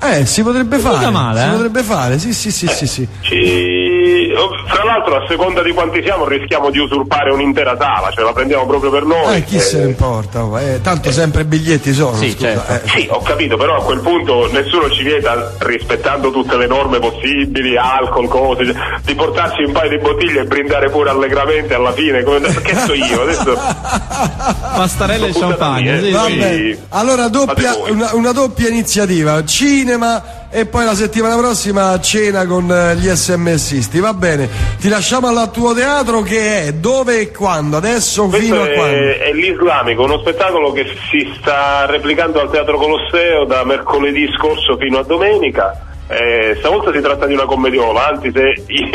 Eh, 0.00 0.26
si 0.26 0.42
potrebbe 0.42 0.78
fare. 0.78 1.10
male, 1.10 1.40
si 1.40 1.46
eh? 1.46 1.50
potrebbe 1.50 1.82
fare, 1.82 2.18
sì, 2.18 2.32
sì, 2.32 2.50
sì, 2.52 2.66
sì, 2.68 2.86
sì. 2.86 3.08
Ci... 3.20 4.32
oh, 4.36 4.48
Fra 4.66 4.84
l'altro, 4.84 5.16
a 5.16 5.26
seconda 5.28 5.62
di 5.62 5.72
quanti 5.72 6.02
siamo, 6.04 6.26
rischiamo 6.26 6.70
di 6.70 6.78
usurpare 6.78 7.32
un'intera 7.32 7.76
sala, 7.78 8.10
cioè 8.14 8.24
la 8.24 8.32
prendiamo 8.32 8.64
proprio 8.66 8.90
per 8.90 9.02
noi. 9.04 9.36
Eh, 9.36 9.44
chi 9.44 9.56
eh, 9.56 9.60
se 9.60 9.78
ne 9.80 9.88
importa? 9.88 10.44
oh, 10.44 10.58
eh, 10.60 10.80
tanto 10.82 11.10
sempre 11.10 11.44
biglietti 11.44 11.92
sono, 11.92 12.16
Sì, 12.16 12.30
scusa. 12.30 12.46
certo. 12.64 12.72
eh. 12.86 12.88
Sì, 13.00 13.06
ho 13.10 13.20
capito, 13.22 13.56
però 13.56 13.76
a 13.78 13.82
quel 13.82 14.00
punto 14.00 14.48
nessuno 14.52 14.88
ci 14.90 15.02
vieta, 15.02 15.52
rispettando 15.58 16.30
tutte 16.30 16.56
le 16.56 16.66
norme 16.66 16.98
possibili, 17.00 17.76
alcol, 17.76 18.28
cose, 18.28 18.72
di 19.02 19.14
portarci 19.14 19.62
un 19.64 19.72
paio 19.72 19.90
di 19.90 19.98
bottiglie 19.98 20.40
e 20.40 20.44
brindare 20.44 20.90
pure 20.90 21.10
allegramente 21.10 21.74
alla 21.74 21.92
fine, 21.92 22.22
come 22.22 22.40
che 22.40 22.74
so 22.86 22.94
io, 22.94 23.22
adesso 23.22 23.56
Pastarelle 24.74 25.28
e 25.28 25.32
champagne. 25.32 26.00
sì, 26.00 26.08
eh. 26.08 26.10
Va 26.12 26.24
sì. 26.26 26.36
bene. 26.36 26.78
Allora 26.90 27.28
doppia, 27.28 27.74
una, 27.88 28.10
una 28.14 28.32
doppia 28.32 28.68
iniziativa, 28.68 29.44
cinema 29.88 30.46
e 30.50 30.66
poi 30.66 30.84
la 30.84 30.94
settimana 30.94 31.36
prossima 31.36 31.98
cena 32.00 32.46
con 32.46 32.70
eh, 32.70 32.94
gli 32.96 33.08
SMSisti. 33.08 33.98
Va 34.00 34.12
bene, 34.12 34.48
ti 34.78 34.88
lasciamo 34.90 35.28
al 35.28 35.50
tuo 35.50 35.72
teatro 35.72 36.20
che 36.20 36.66
è 36.66 36.72
dove 36.72 37.20
e 37.20 37.30
quando? 37.32 37.78
Adesso 37.78 38.28
fino 38.28 38.56
Questo 38.58 38.72
a 38.72 38.74
quando? 38.74 38.96
è, 38.96 39.18
è 39.18 39.32
l'Islamico, 39.32 40.02
uno 40.02 40.18
spettacolo 40.18 40.72
che 40.72 40.84
si 41.10 41.32
sta 41.38 41.86
replicando 41.86 42.38
al 42.38 42.50
Teatro 42.50 42.76
Colosseo 42.76 43.44
da 43.46 43.64
mercoledì 43.64 44.28
scorso 44.36 44.76
fino 44.76 44.98
a 44.98 45.04
domenica. 45.04 45.87
Eh, 46.10 46.56
stavolta 46.60 46.90
si 46.90 47.00
tratta 47.02 47.26
di 47.26 47.34
una 47.34 47.44
commediola, 47.44 48.08
anzi 48.08 48.32
se 48.34 48.64
i- 48.72 48.90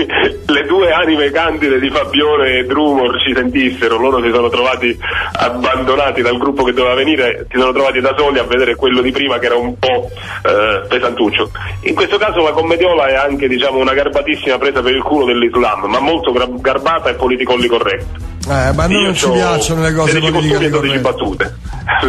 le 0.47 0.63
due 0.65 0.91
anime 0.91 1.29
candide 1.29 1.79
di 1.79 1.89
Fabione 1.91 2.57
e 2.57 2.65
Drumor 2.65 3.21
ci 3.21 3.33
sentissero, 3.35 3.97
loro 3.99 4.19
si 4.21 4.31
sono 4.33 4.49
trovati 4.49 4.97
abbandonati 5.33 6.21
dal 6.23 6.37
gruppo 6.39 6.63
che 6.63 6.73
doveva 6.73 6.95
venire, 6.95 7.45
si 7.51 7.59
sono 7.59 7.71
trovati 7.71 7.99
da 8.01 8.15
soli 8.17 8.39
a 8.39 8.43
vedere 8.43 8.75
quello 8.75 9.01
di 9.01 9.11
prima 9.11 9.37
che 9.37 9.45
era 9.45 9.55
un 9.55 9.77
po' 9.77 10.09
eh, 10.43 10.87
pesantuccio. 10.87 11.51
In 11.81 11.93
questo 11.93 12.17
caso 12.17 12.41
la 12.41 12.51
commediola 12.51 13.05
è 13.07 13.13
anche 13.15 13.47
diciamo, 13.47 13.77
una 13.77 13.93
garbatissima 13.93 14.57
presa 14.57 14.81
per 14.81 14.95
il 14.95 15.03
culo 15.03 15.25
dell'Islam, 15.25 15.85
ma 15.85 15.99
molto 15.99 16.31
garbata 16.31 17.09
e 17.11 17.13
politically 17.13 17.67
correct. 17.67 18.05
Eh, 18.49 18.71
ma 18.73 18.83
a 18.83 18.87
noi 18.87 19.03
non 19.03 19.13
ci 19.15 19.29
piacciono 19.29 19.81
le 19.83 19.93
cose 19.93 20.11
13 20.19 20.31
costumi 20.31 20.65
e 20.65 20.69
12 20.69 20.71
corrette. 20.71 20.99
battute. 20.99 21.55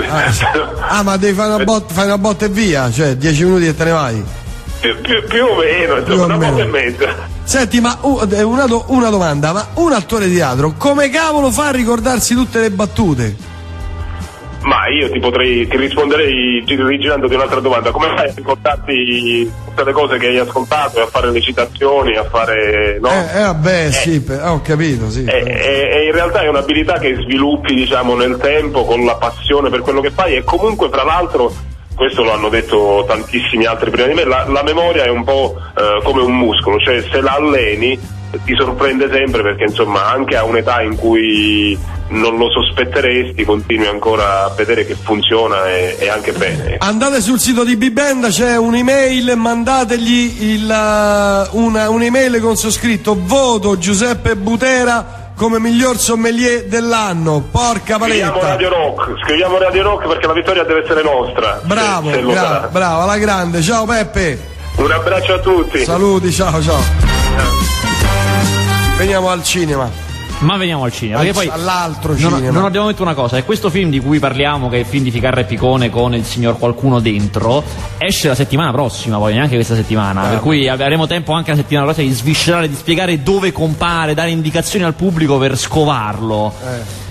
Ah. 0.09 0.99
Ah, 0.99 1.03
ma 1.03 1.17
devi 1.17 1.35
fare 1.35 1.53
una 1.55 1.65
botta, 1.65 1.93
fai 1.93 2.07
una 2.07 2.19
botta 2.19 2.47
e 2.47 2.49
via, 2.49 2.91
cioè 2.91 3.15
10 3.17 3.45
minuti 3.45 3.67
e 3.67 3.77
te 3.77 3.85
ne 3.85 3.91
vai. 3.91 4.25
Più, 4.93 5.01
più- 5.01 5.25
più 5.27 5.45
o 5.47 5.57
meno, 5.57 6.03
Più 6.03 6.23
una 6.23 6.37
volta 6.37 6.63
e 6.63 6.67
mezza. 6.67 7.15
Senti, 7.45 7.81
ma 7.81 7.99
eh, 8.31 8.43
una, 8.43 8.67
do- 8.67 8.85
una 8.89 9.09
domanda, 9.09 9.53
ma 9.53 9.67
un 9.75 9.93
attore 9.93 10.29
di 10.29 10.35
teatro 10.37 10.75
come 10.77 11.09
cavolo 11.09 11.51
fa 11.51 11.69
a 11.69 11.71
ricordarsi 11.71 12.35
tutte 12.35 12.61
le 12.61 12.71
battute? 12.71 13.53
Ma 14.63 14.89
io 14.89 15.11
ti 15.11 15.19
potrei, 15.21 15.67
ti 15.69 15.77
risponderei 15.77 16.63
gi- 16.65 16.75
rigirandoti 16.83 17.35
un'altra 17.35 17.61
domanda. 17.61 17.91
Come 17.91 18.09
fai 18.17 18.29
a 18.31 18.33
ricordarti 18.35 19.51
tutte 19.67 19.85
le 19.85 19.93
cose 19.93 20.17
che 20.17 20.27
hai 20.29 20.39
ascoltato 20.39 21.03
a 21.03 21.07
fare 21.07 21.31
le 21.31 21.41
citazioni, 21.43 22.17
a 22.17 22.25
fare. 22.25 22.99
no? 23.01 23.11
Eh, 23.11 23.39
eh, 23.39 23.43
vabbè, 23.43 23.91
sì, 23.91 24.23
per- 24.23 24.41
eh, 24.41 24.49
ho 24.49 24.61
capito, 24.63 25.11
sì. 25.11 25.25
E, 25.25 25.37
e- 25.47 25.91
e 25.99 26.05
in 26.07 26.13
realtà 26.13 26.41
è 26.43 26.49
un'abilità 26.49 26.99
che 26.99 27.15
sviluppi 27.23 27.75
diciamo, 27.75 28.15
nel 28.15 28.39
tempo 28.41 28.85
con 28.87 29.05
la 29.05 29.17
passione 29.17 29.69
per 29.69 29.81
quello 29.81 30.01
che 30.01 30.11
fai 30.11 30.37
e 30.37 30.45
comunque 30.45 30.89
fra 30.89 31.05
l'altro 31.05 31.53
questo 31.95 32.23
lo 32.23 32.33
hanno 32.33 32.49
detto 32.49 33.05
tantissimi 33.07 33.65
altri 33.65 33.91
prima 33.91 34.09
di 34.09 34.15
me. 34.15 34.25
La, 34.25 34.47
la 34.49 34.63
memoria 34.63 35.05
è 35.05 35.11
un 35.11 35.25
po' 35.25 35.57
eh, 35.77 36.03
come 36.03 36.23
un 36.23 36.37
muscolo 36.37 36.79
cioè 36.79 37.03
se 37.11 37.21
la 37.21 37.33
alleni 37.33 37.99
ti 38.45 38.55
sorprende 38.57 39.09
sempre 39.13 39.43
perché 39.43 39.65
insomma 39.65 40.11
anche 40.11 40.37
a 40.37 40.45
un'età 40.45 40.83
in 40.83 40.97
cui 40.97 41.79
non 42.09 42.37
lo 42.37 42.51
sospetteresti 42.51 43.45
continui 43.45 43.87
ancora 43.87 44.45
a 44.45 44.49
vedere 44.51 44.85
che 44.85 44.95
funziona 44.95 45.69
e, 45.71 45.97
e 45.99 46.09
anche 46.09 46.33
bene. 46.33 46.77
Andate 46.79 47.21
sul 47.21 47.39
sito 47.39 47.65
di 47.65 47.77
Bibenda, 47.77 48.29
c'è 48.29 48.57
un'email, 48.57 49.37
mandategli 49.37 50.53
il, 50.53 50.65
uh, 50.65 51.57
una, 51.59 51.89
un'email 51.89 52.41
con 52.41 52.57
su 52.57 52.71
scritto 52.71 53.17
voto 53.19 53.79
Giuseppe 53.79 54.37
Butera 54.37 55.24
come 55.37 55.59
miglior 55.59 55.99
sommelier 55.99 56.65
dell'anno. 56.67 57.41
Porca 57.51 57.97
scriviamo 57.99 58.33
paletta. 58.33 58.49
Radio 58.53 58.69
Rock 58.71 59.21
scriviamo 59.25 59.59
Radio 59.59 59.83
Rock 59.83 60.07
perché 60.09 60.27
la 60.27 60.33
vittoria 60.33 60.65
deve 60.65 60.83
essere 60.85 61.03
nostra 61.03 61.59
se- 61.61 61.67
Bravo, 61.67 62.11
se 62.11 62.21
lo 62.21 62.31
bra- 62.31 62.41
sarà. 62.41 62.69
bravo, 62.69 63.03
alla 63.03 63.19
grande. 63.19 63.63
Ciao 63.63 63.85
Peppe. 63.85 64.53
un 64.77 64.91
abbraccio 64.91 65.35
a 65.35 65.39
tutti 65.39 65.85
Saluti, 65.85 66.33
ciao, 66.33 66.61
ciao. 66.63 66.81
Veniamo 68.97 69.29
al 69.31 69.43
cinema. 69.43 69.89
Ma 70.45 70.57
veniamo 70.57 70.85
al 70.85 70.93
cinema. 70.93 71.19
Perché 71.19 71.33
poi 71.33 71.49
all'altro 71.49 72.13
non, 72.13 72.35
cinema. 72.35 72.51
non 72.51 72.65
abbiamo 72.65 72.87
detto 72.87 73.03
una 73.03 73.15
cosa: 73.15 73.37
è 73.37 73.45
questo 73.45 73.71
film 73.71 73.91
di 73.91 74.01
cui 74.01 74.19
parliamo, 74.19 74.69
che 74.69 74.77
è 74.77 74.79
il 74.81 74.87
film 74.87 75.03
di 75.05 75.11
Ficarra 75.11 75.41
e 75.41 75.45
Picone 75.45 75.91
con 75.91 76.15
il 76.15 76.25
signor 76.25 76.59
qualcuno 76.59 77.01
dentro, 77.01 77.63
esce 77.99 78.29
la 78.29 78.35
settimana 78.35 78.71
prossima, 78.71 79.17
poi 79.17 79.33
neanche 79.35 79.55
questa 79.55 79.75
settimana. 79.75 80.23
per 80.29 80.41
cui 80.41 80.69
avremo 80.69 81.07
tempo 81.07 81.33
anche 81.33 81.51
la 81.51 81.57
settimana 81.57 81.87
prossima 81.87 82.09
di 82.09 82.15
sviscerare, 82.15 82.69
di 82.69 82.75
spiegare 82.75 83.23
dove 83.23 83.53
compare, 83.53 84.15
dare 84.15 84.31
indicazioni 84.31 84.85
al 84.85 84.95
pubblico 84.95 85.39
per 85.39 85.57
scovarlo. 85.57 86.53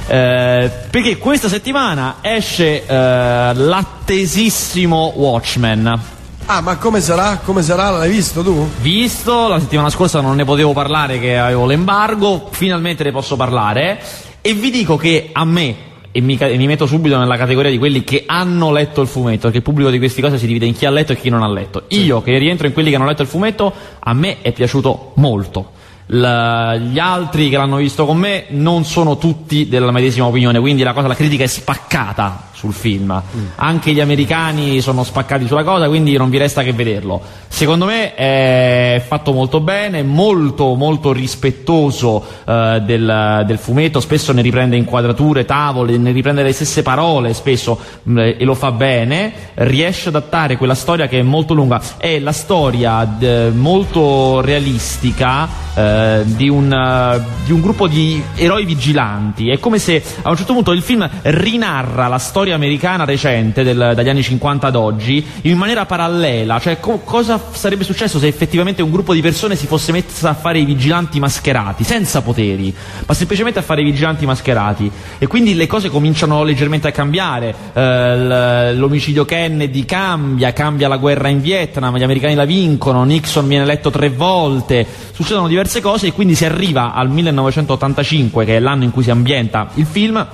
Eh, 0.06 0.70
perché 0.90 1.18
questa 1.18 1.48
settimana 1.48 2.18
esce 2.22 2.86
eh, 2.86 3.52
l'attesissimo 3.54 5.14
Watchmen. 5.16 6.13
Ah, 6.46 6.60
ma 6.60 6.76
come 6.76 7.00
sarà? 7.00 7.40
Come 7.44 7.62
sarà? 7.62 7.90
L'hai 7.90 8.12
visto 8.12 8.44
tu? 8.44 8.70
Visto, 8.82 9.48
la 9.48 9.60
settimana 9.60 9.90
scorsa 9.90 10.20
non 10.20 10.36
ne 10.36 10.44
potevo 10.44 10.74
parlare 10.74 11.18
che 11.18 11.38
avevo 11.38 11.66
l'embargo, 11.66 12.50
finalmente 12.52 13.04
ne 13.06 13.12
posso 13.12 13.38
parlare 13.38 14.02
e 14.42 14.54
vi 14.54 14.70
dico 14.70 14.98
che 14.98 15.30
a 15.32 15.46
me, 15.46 15.76
e 16.12 16.20
mi, 16.20 16.38
e 16.38 16.58
mi 16.58 16.68
metto 16.68 16.86
subito 16.86 17.18
nella 17.18 17.38
categoria 17.38 17.72
di 17.72 17.78
quelli 17.78 18.04
che 18.04 18.26
hanno 18.28 18.74
letto 18.74 19.00
il 19.00 19.08
fumetto, 19.08 19.44
perché 19.44 19.58
il 19.58 19.64
pubblico 19.64 19.90
di 19.90 20.00
queste 20.00 20.22
cose 20.22 20.38
si 20.38 20.46
divide 20.46 20.66
in 20.66 20.76
chi 20.76 20.86
ha 20.86 20.90
letto 20.90 21.14
e 21.14 21.18
chi 21.18 21.30
non 21.30 21.44
ha 21.44 21.48
letto. 21.48 21.84
Io 21.90 22.22
che 22.22 22.38
rientro 22.38 22.68
in 22.68 22.74
quelli 22.74 22.90
che 22.90 22.98
hanno 22.98 23.08
letto 23.08 23.22
il 23.22 23.30
fumetto, 23.30 23.74
a 24.00 24.14
me 24.14 24.42
è 24.42 24.52
piaciuto 24.52 25.14
molto. 25.16 25.72
La- 26.08 26.76
gli 26.76 27.00
altri 27.00 27.50
che 27.50 27.58
l'hanno 27.58 27.78
visto 27.78 28.06
con 28.06 28.18
me 28.18 28.46
non 28.50 28.84
sono 28.84 29.18
tutti 29.18 29.68
della 29.68 29.92
medesima 29.92 30.26
opinione, 30.26 30.60
quindi 30.60 30.84
la 30.84 30.94
cosa, 30.94 31.08
la 31.08 31.16
critica 31.16 31.44
è 31.44 31.48
spaccata 31.48 32.52
sul 32.64 32.72
film. 32.74 33.22
Anche 33.56 33.92
gli 33.92 34.00
americani 34.00 34.80
sono 34.80 35.04
spaccati 35.04 35.48
sulla 35.48 35.66
cosa, 35.66 35.90
quindi 35.90 36.16
non 36.16 36.30
vi 36.30 36.38
resta 36.38 36.64
che 36.64 36.72
vederlo. 36.72 37.22
Secondo 37.50 37.86
me 37.86 38.16
è 38.16 39.04
fatto 39.06 39.34
molto 39.34 39.60
bene, 39.60 40.02
molto 40.02 40.74
molto 40.76 41.12
rispettoso 41.12 42.24
eh, 42.46 42.82
del, 42.86 43.44
del 43.46 43.58
fumetto, 43.58 44.00
spesso 44.00 44.32
ne 44.32 44.42
riprende 44.42 44.78
inquadrature, 44.78 45.44
tavole, 45.44 45.98
ne 45.98 46.12
riprende 46.12 46.42
le 46.42 46.54
stesse 46.54 46.84
parole 46.84 47.34
spesso 47.34 47.78
mh, 48.04 48.18
e 48.18 48.44
lo 48.46 48.54
fa 48.56 48.72
bene, 48.72 49.34
riesce 49.56 50.08
ad 50.08 50.16
adattare 50.16 50.56
quella 50.56 50.76
storia 50.76 51.08
che 51.08 51.20
è 51.20 51.24
molto 51.24 51.54
lunga, 51.54 51.82
è 51.98 52.18
la 52.20 52.32
storia 52.32 53.04
d- 53.04 53.52
molto 53.54 54.40
realistica 54.40 55.50
eh, 55.76 55.93
di, 56.26 56.50
un, 56.50 56.72
eh, 56.72 57.22
di 57.46 57.52
un 57.52 57.62
gruppo 57.62 57.88
di 57.88 58.22
eroi 58.36 58.66
vigilanti, 58.66 59.50
è 59.50 59.60
come 59.60 59.80
se 59.80 60.02
a 60.22 60.30
un 60.30 60.36
certo 60.38 60.54
punto 60.54 60.72
il 60.72 60.82
film 60.82 61.08
rinarra 61.24 62.08
la 62.08 62.18
storia 62.18 62.56
americana 62.56 63.06
recente 63.06 63.64
del- 63.64 63.94
dagli 63.96 64.10
anni 64.10 64.24
50 64.24 64.68
ad 64.68 64.76
oggi 64.76 65.26
in 65.42 65.58
maniera 65.58 65.86
parallela, 65.86 66.60
cioè 66.60 66.80
co- 66.80 67.02
cosa 67.04 67.40
sarebbe 67.52 67.84
successo 67.84 68.20
se 68.20 68.28
effettivamente 68.28 68.82
un 68.82 68.92
gruppo 68.92 69.14
di 69.14 69.22
persone 69.22 69.56
si 69.56 69.68
fosse 69.68 69.92
messo 69.92 70.28
a 70.28 70.34
fare 70.34 70.60
i 70.60 70.66
vigilanti 70.66 71.20
mascherati, 71.20 71.84
senza 71.84 72.22
poteri, 72.22 72.74
ma 73.06 73.14
semplicemente 73.14 73.60
a 73.60 73.62
fare 73.62 73.82
i 73.82 73.86
vigilanti 73.86 74.26
mascherati. 74.26 74.90
E 75.18 75.28
quindi 75.28 75.56
le 75.56 75.68
cose 75.68 75.90
cominciano 75.90 76.44
leggermente 76.44 76.88
a 76.88 76.92
cambiare, 76.92 77.72
Eh, 77.74 78.74
l'omicidio 78.76 79.26
Kennedy 79.26 79.86
cambia, 79.86 80.54
cambia 80.54 80.88
la 80.88 80.98
guerra 80.98 81.28
in 81.28 81.42
Vietnam, 81.42 81.98
gli 81.98 82.04
americani 82.04 82.36
la 82.36 82.46
vincono, 82.46 83.04
Nixon 83.04 83.48
viene 83.48 83.64
eletto 83.64 83.90
tre 83.90 84.10
volte, 84.10 84.86
succedono 85.12 85.48
diverse 85.48 85.82
cose 85.84 86.08
e 86.08 86.14
quindi 86.14 86.34
si 86.34 86.46
arriva 86.46 86.94
al 86.94 87.10
1985 87.10 88.46
che 88.46 88.56
è 88.56 88.60
l'anno 88.60 88.86
in 88.86 88.92
cui 88.92 89.04
si 89.04 89.12
ambienta 89.12 89.68
il 89.76 89.86
film 89.86 90.26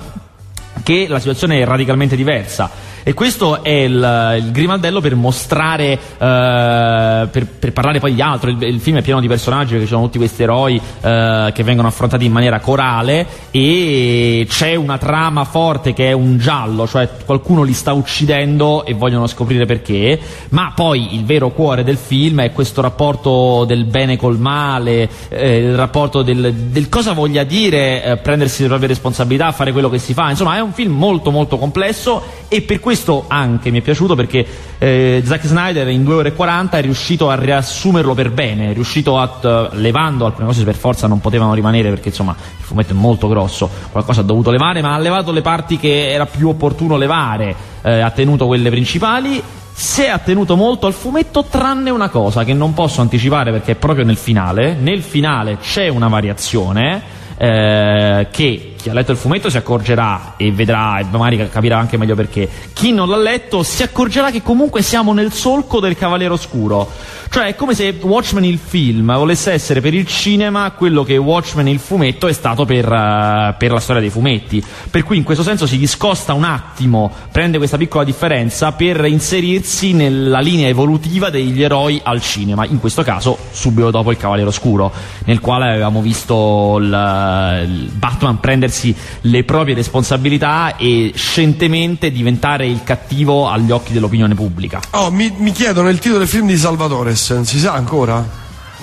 che 0.82 1.06
la 1.08 1.18
situazione 1.18 1.60
è 1.60 1.64
radicalmente 1.64 2.16
diversa. 2.16 2.70
E 3.02 3.14
questo 3.14 3.62
è 3.62 3.70
il, 3.70 4.36
il 4.38 4.50
grimaldello 4.52 5.00
per 5.00 5.14
mostrare, 5.14 5.92
eh, 5.92 5.98
per, 6.18 7.46
per 7.58 7.72
parlare 7.72 7.98
poi 7.98 8.14
di 8.14 8.22
altro. 8.22 8.50
Il, 8.50 8.62
il 8.62 8.80
film 8.80 8.98
è 8.98 9.02
pieno 9.02 9.20
di 9.20 9.28
personaggi 9.28 9.70
perché 9.70 9.84
ci 9.86 9.92
sono 9.92 10.04
tutti 10.04 10.18
questi 10.18 10.42
eroi 10.42 10.80
eh, 11.00 11.50
che 11.54 11.62
vengono 11.62 11.88
affrontati 11.88 12.24
in 12.24 12.32
maniera 12.32 12.60
corale 12.60 13.26
e 13.50 14.46
c'è 14.48 14.74
una 14.74 14.98
trama 14.98 15.44
forte 15.44 15.92
che 15.92 16.10
è 16.10 16.12
un 16.12 16.38
giallo, 16.38 16.86
cioè 16.86 17.08
qualcuno 17.24 17.62
li 17.62 17.72
sta 17.72 17.92
uccidendo 17.92 18.84
e 18.84 18.94
vogliono 18.94 19.26
scoprire 19.26 19.66
perché. 19.66 20.18
Ma 20.50 20.72
poi 20.74 21.14
il 21.14 21.24
vero 21.24 21.50
cuore 21.50 21.84
del 21.84 21.96
film 21.96 22.42
è 22.42 22.52
questo 22.52 22.80
rapporto 22.80 23.64
del 23.66 23.84
bene 23.84 24.16
col 24.16 24.38
male, 24.38 25.08
eh, 25.28 25.56
il 25.56 25.74
rapporto 25.74 26.22
del, 26.22 26.52
del 26.54 26.88
cosa 26.88 27.12
voglia 27.12 27.44
dire 27.44 28.04
eh, 28.04 28.16
prendersi 28.18 28.62
le 28.62 28.68
proprie 28.68 28.88
responsabilità, 28.88 29.52
fare 29.52 29.72
quello 29.72 29.88
che 29.88 29.98
si 29.98 30.12
fa. 30.12 30.30
Insomma, 30.30 30.56
è 30.56 30.60
un 30.60 30.72
film 30.72 30.96
molto 30.96 31.30
molto 31.30 31.56
complesso 31.58 32.22
e 32.48 32.62
per 32.62 32.80
questo 32.80 32.89
anche 33.28 33.70
mi 33.70 33.78
è 33.78 33.82
piaciuto 33.82 34.14
perché 34.14 34.46
eh, 34.78 35.22
Zack 35.24 35.46
Snyder 35.46 35.88
in 35.88 36.04
2 36.04 36.14
ore 36.14 36.28
e 36.28 36.32
40 36.32 36.78
è 36.78 36.82
riuscito 36.82 37.30
a 37.30 37.34
riassumerlo 37.34 38.14
per 38.14 38.30
bene, 38.30 38.70
è 38.70 38.72
riuscito 38.72 39.18
a, 39.18 39.38
eh, 39.42 39.68
levando 39.72 40.26
alcune 40.26 40.46
cose 40.46 40.64
per 40.64 40.74
forza 40.74 41.06
non 41.06 41.20
potevano 41.20 41.54
rimanere 41.54 41.88
perché 41.90 42.08
insomma 42.08 42.34
il 42.38 42.64
fumetto 42.64 42.92
è 42.92 42.96
molto 42.96 43.28
grosso, 43.28 43.68
qualcosa 43.90 44.20
ha 44.20 44.24
dovuto 44.24 44.50
levare, 44.50 44.82
ma 44.82 44.94
ha 44.94 44.98
levato 44.98 45.32
le 45.32 45.42
parti 45.42 45.78
che 45.78 46.10
era 46.10 46.26
più 46.26 46.48
opportuno 46.48 46.96
levare, 46.96 47.54
eh, 47.82 48.00
ha 48.00 48.10
tenuto 48.10 48.46
quelle 48.46 48.70
principali 48.70 49.42
si 49.72 50.02
è 50.02 50.08
attenuto 50.08 50.56
molto 50.56 50.86
al 50.86 50.92
fumetto 50.92 51.44
tranne 51.44 51.88
una 51.88 52.10
cosa 52.10 52.44
che 52.44 52.52
non 52.52 52.74
posso 52.74 53.00
anticipare 53.00 53.50
perché 53.50 53.72
è 53.72 53.76
proprio 53.76 54.04
nel 54.04 54.18
finale. 54.18 54.74
Nel 54.74 55.00
finale 55.00 55.56
c'è 55.56 55.88
una 55.88 56.08
variazione 56.08 57.02
eh, 57.38 58.28
che 58.30 58.69
chi 58.80 58.90
ha 58.90 58.94
letto 58.94 59.12
il 59.12 59.18
fumetto 59.18 59.50
si 59.50 59.56
accorgerà 59.56 60.34
e 60.36 60.52
vedrà 60.52 60.98
e 60.98 61.06
magari 61.10 61.48
capirà 61.48 61.78
anche 61.78 61.96
meglio 61.96 62.14
perché. 62.14 62.48
Chi 62.72 62.92
non 62.92 63.08
l'ha 63.08 63.16
letto 63.16 63.62
si 63.62 63.82
accorgerà 63.82 64.30
che 64.30 64.42
comunque 64.42 64.82
siamo 64.82 65.12
nel 65.12 65.32
solco 65.32 65.80
del 65.80 65.96
Cavaliere 65.96 66.32
Oscuro. 66.32 66.88
Cioè 67.30 67.46
è 67.46 67.54
come 67.54 67.74
se 67.74 67.96
Watchmen 68.00 68.44
il 68.44 68.58
film 68.58 69.14
volesse 69.16 69.52
essere 69.52 69.80
per 69.80 69.94
il 69.94 70.04
cinema 70.06 70.72
quello 70.72 71.04
che 71.04 71.16
Watchmen 71.16 71.68
il 71.68 71.78
fumetto 71.78 72.26
è 72.26 72.32
stato 72.32 72.64
per, 72.64 72.84
eh, 72.90 73.54
per 73.56 73.70
la 73.70 73.78
storia 73.78 74.00
dei 74.00 74.10
fumetti. 74.10 74.62
Per 74.90 75.04
cui 75.04 75.16
in 75.16 75.22
questo 75.22 75.44
senso 75.44 75.66
si 75.66 75.78
discosta 75.78 76.34
un 76.34 76.42
attimo, 76.44 77.12
prende 77.30 77.58
questa 77.58 77.76
piccola 77.76 78.02
differenza 78.02 78.72
per 78.72 79.04
inserirsi 79.04 79.92
nella 79.92 80.40
linea 80.40 80.66
evolutiva 80.66 81.30
degli 81.30 81.62
eroi 81.62 82.00
al 82.02 82.20
cinema, 82.20 82.66
in 82.66 82.80
questo 82.80 83.02
caso 83.02 83.38
subito 83.52 83.90
dopo 83.90 84.10
il 84.10 84.16
Cavaliere 84.16 84.48
Oscuro, 84.48 84.90
nel 85.26 85.38
quale 85.38 85.68
avevamo 85.70 86.00
visto 86.00 86.78
il, 86.80 87.62
il 87.64 87.90
Batman 87.92 88.40
prendersi 88.70 88.94
le 89.22 89.44
proprie 89.44 89.74
responsabilità 89.74 90.76
e 90.76 91.12
scientemente 91.14 92.10
diventare 92.12 92.66
il 92.66 92.82
cattivo 92.84 93.48
agli 93.48 93.70
occhi 93.70 93.92
dell'opinione 93.92 94.34
pubblica. 94.34 94.80
Oh, 94.90 95.10
mi, 95.10 95.32
mi 95.36 95.50
chiedono 95.52 95.88
il 95.88 95.98
titolo 95.98 96.20
del 96.20 96.28
film 96.28 96.46
di 96.46 96.56
Salvatore, 96.56 97.14
si 97.16 97.58
sa 97.58 97.72
ancora? 97.72 98.24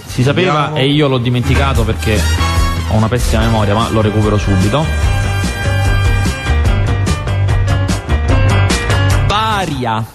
Si 0.05 0.23
sapeva 0.23 0.67
Vediamo. 0.67 0.77
e 0.77 0.87
io 0.91 1.07
l'ho 1.07 1.17
dimenticato 1.17 1.83
perché 1.83 2.19
ho 2.89 2.95
una 2.95 3.07
pessima 3.07 3.41
memoria, 3.41 3.73
ma 3.73 3.89
lo 3.89 4.01
recupero 4.01 4.37
subito. 4.37 4.85
Baria. 9.27 10.05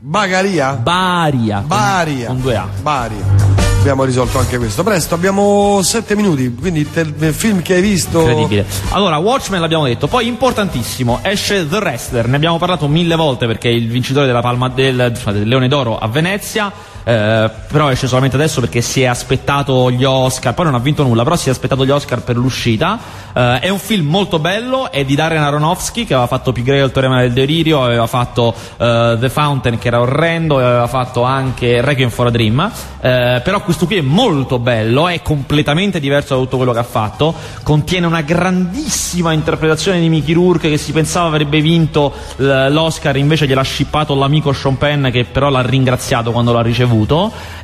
Bagaria? 0.00 0.72
Baria. 0.74 1.58
con- 1.58 1.66
Baria. 1.68 2.26
Con 2.28 2.40
due 2.40 2.56
A. 2.56 2.68
Baria. 2.80 3.37
Abbiamo 3.78 4.04
risolto 4.04 4.38
anche 4.38 4.58
questo. 4.58 4.82
Presto, 4.82 5.14
abbiamo 5.14 5.80
sette 5.82 6.14
minuti, 6.16 6.52
quindi 6.52 6.80
il 6.80 7.32
film 7.32 7.62
che 7.62 7.74
hai 7.74 7.80
visto... 7.80 8.20
Incredibile. 8.20 8.66
Allora, 8.90 9.16
Watchmen 9.18 9.60
l'abbiamo 9.60 9.84
detto, 9.84 10.08
poi 10.08 10.26
importantissimo, 10.26 11.20
esce 11.22 11.66
The 11.66 11.76
Wrestler, 11.76 12.26
ne 12.26 12.36
abbiamo 12.36 12.58
parlato 12.58 12.88
mille 12.88 13.14
volte 13.14 13.46
perché 13.46 13.68
è 13.68 13.72
il 13.72 13.88
vincitore 13.88 14.26
della 14.26 14.40
Palma 14.40 14.68
del, 14.68 15.16
del 15.24 15.48
Leone 15.48 15.68
d'Oro 15.68 15.96
a 15.96 16.08
Venezia, 16.08 16.70
eh, 17.08 17.50
però 17.72 17.90
esce 17.90 18.06
solamente 18.06 18.36
adesso 18.36 18.60
perché 18.60 18.82
si 18.82 19.00
è 19.00 19.06
aspettato 19.06 19.90
gli 19.90 20.04
Oscar, 20.04 20.52
poi 20.52 20.66
non 20.66 20.74
ha 20.74 20.78
vinto 20.78 21.02
nulla, 21.02 21.22
però 21.22 21.36
si 21.36 21.48
è 21.48 21.50
aspettato 21.50 21.86
gli 21.86 21.90
Oscar 21.90 22.20
per 22.20 22.36
l'uscita. 22.36 22.98
Eh, 23.32 23.60
è 23.60 23.68
un 23.70 23.78
film 23.78 24.08
molto 24.08 24.38
bello, 24.38 24.90
è 24.90 25.06
di 25.06 25.14
Darren 25.14 25.42
Aronofsky 25.42 26.04
che 26.04 26.12
aveva 26.12 26.28
fatto 26.28 26.52
Pigrea 26.52 26.84
il 26.84 26.92
teorema 26.92 27.20
del 27.20 27.32
delirio, 27.32 27.82
aveva 27.82 28.06
fatto 28.06 28.54
eh, 28.76 29.16
The 29.18 29.30
Fountain 29.30 29.78
che 29.78 29.88
era 29.88 30.00
orrendo 30.00 30.60
e 30.60 30.64
aveva 30.64 30.86
fatto 30.86 31.22
anche 31.22 31.80
Requiem 31.80 32.10
for 32.10 32.26
a 32.26 32.30
Dream. 32.30 32.70
Eh, 33.00 33.40
però 33.42 33.62
questo 33.62 33.86
qui 33.86 33.96
è 33.96 34.02
molto 34.02 34.58
bello, 34.58 35.08
è 35.08 35.22
completamente 35.22 36.00
diverso 36.00 36.34
da 36.34 36.42
tutto 36.42 36.56
quello 36.58 36.72
che 36.72 36.80
ha 36.80 36.84
fatto, 36.84 37.34
contiene 37.62 38.04
una 38.04 38.20
grandissima 38.20 39.32
interpretazione 39.32 39.98
di 39.98 40.10
Mickey 40.10 40.34
Rourke 40.34 40.68
che 40.68 40.76
si 40.76 40.92
pensava 40.92 41.28
avrebbe 41.28 41.62
vinto 41.62 42.12
l'Oscar, 42.36 43.16
invece 43.16 43.46
gliel'ha 43.46 43.62
scippato 43.62 44.14
l'amico 44.14 44.52
Sean 44.52 44.76
Penn 44.76 45.06
che 45.08 45.24
però 45.24 45.48
l'ha 45.48 45.62
ringraziato 45.62 46.32
quando 46.32 46.52
l'ha 46.52 46.60
ricevuto. 46.60 46.96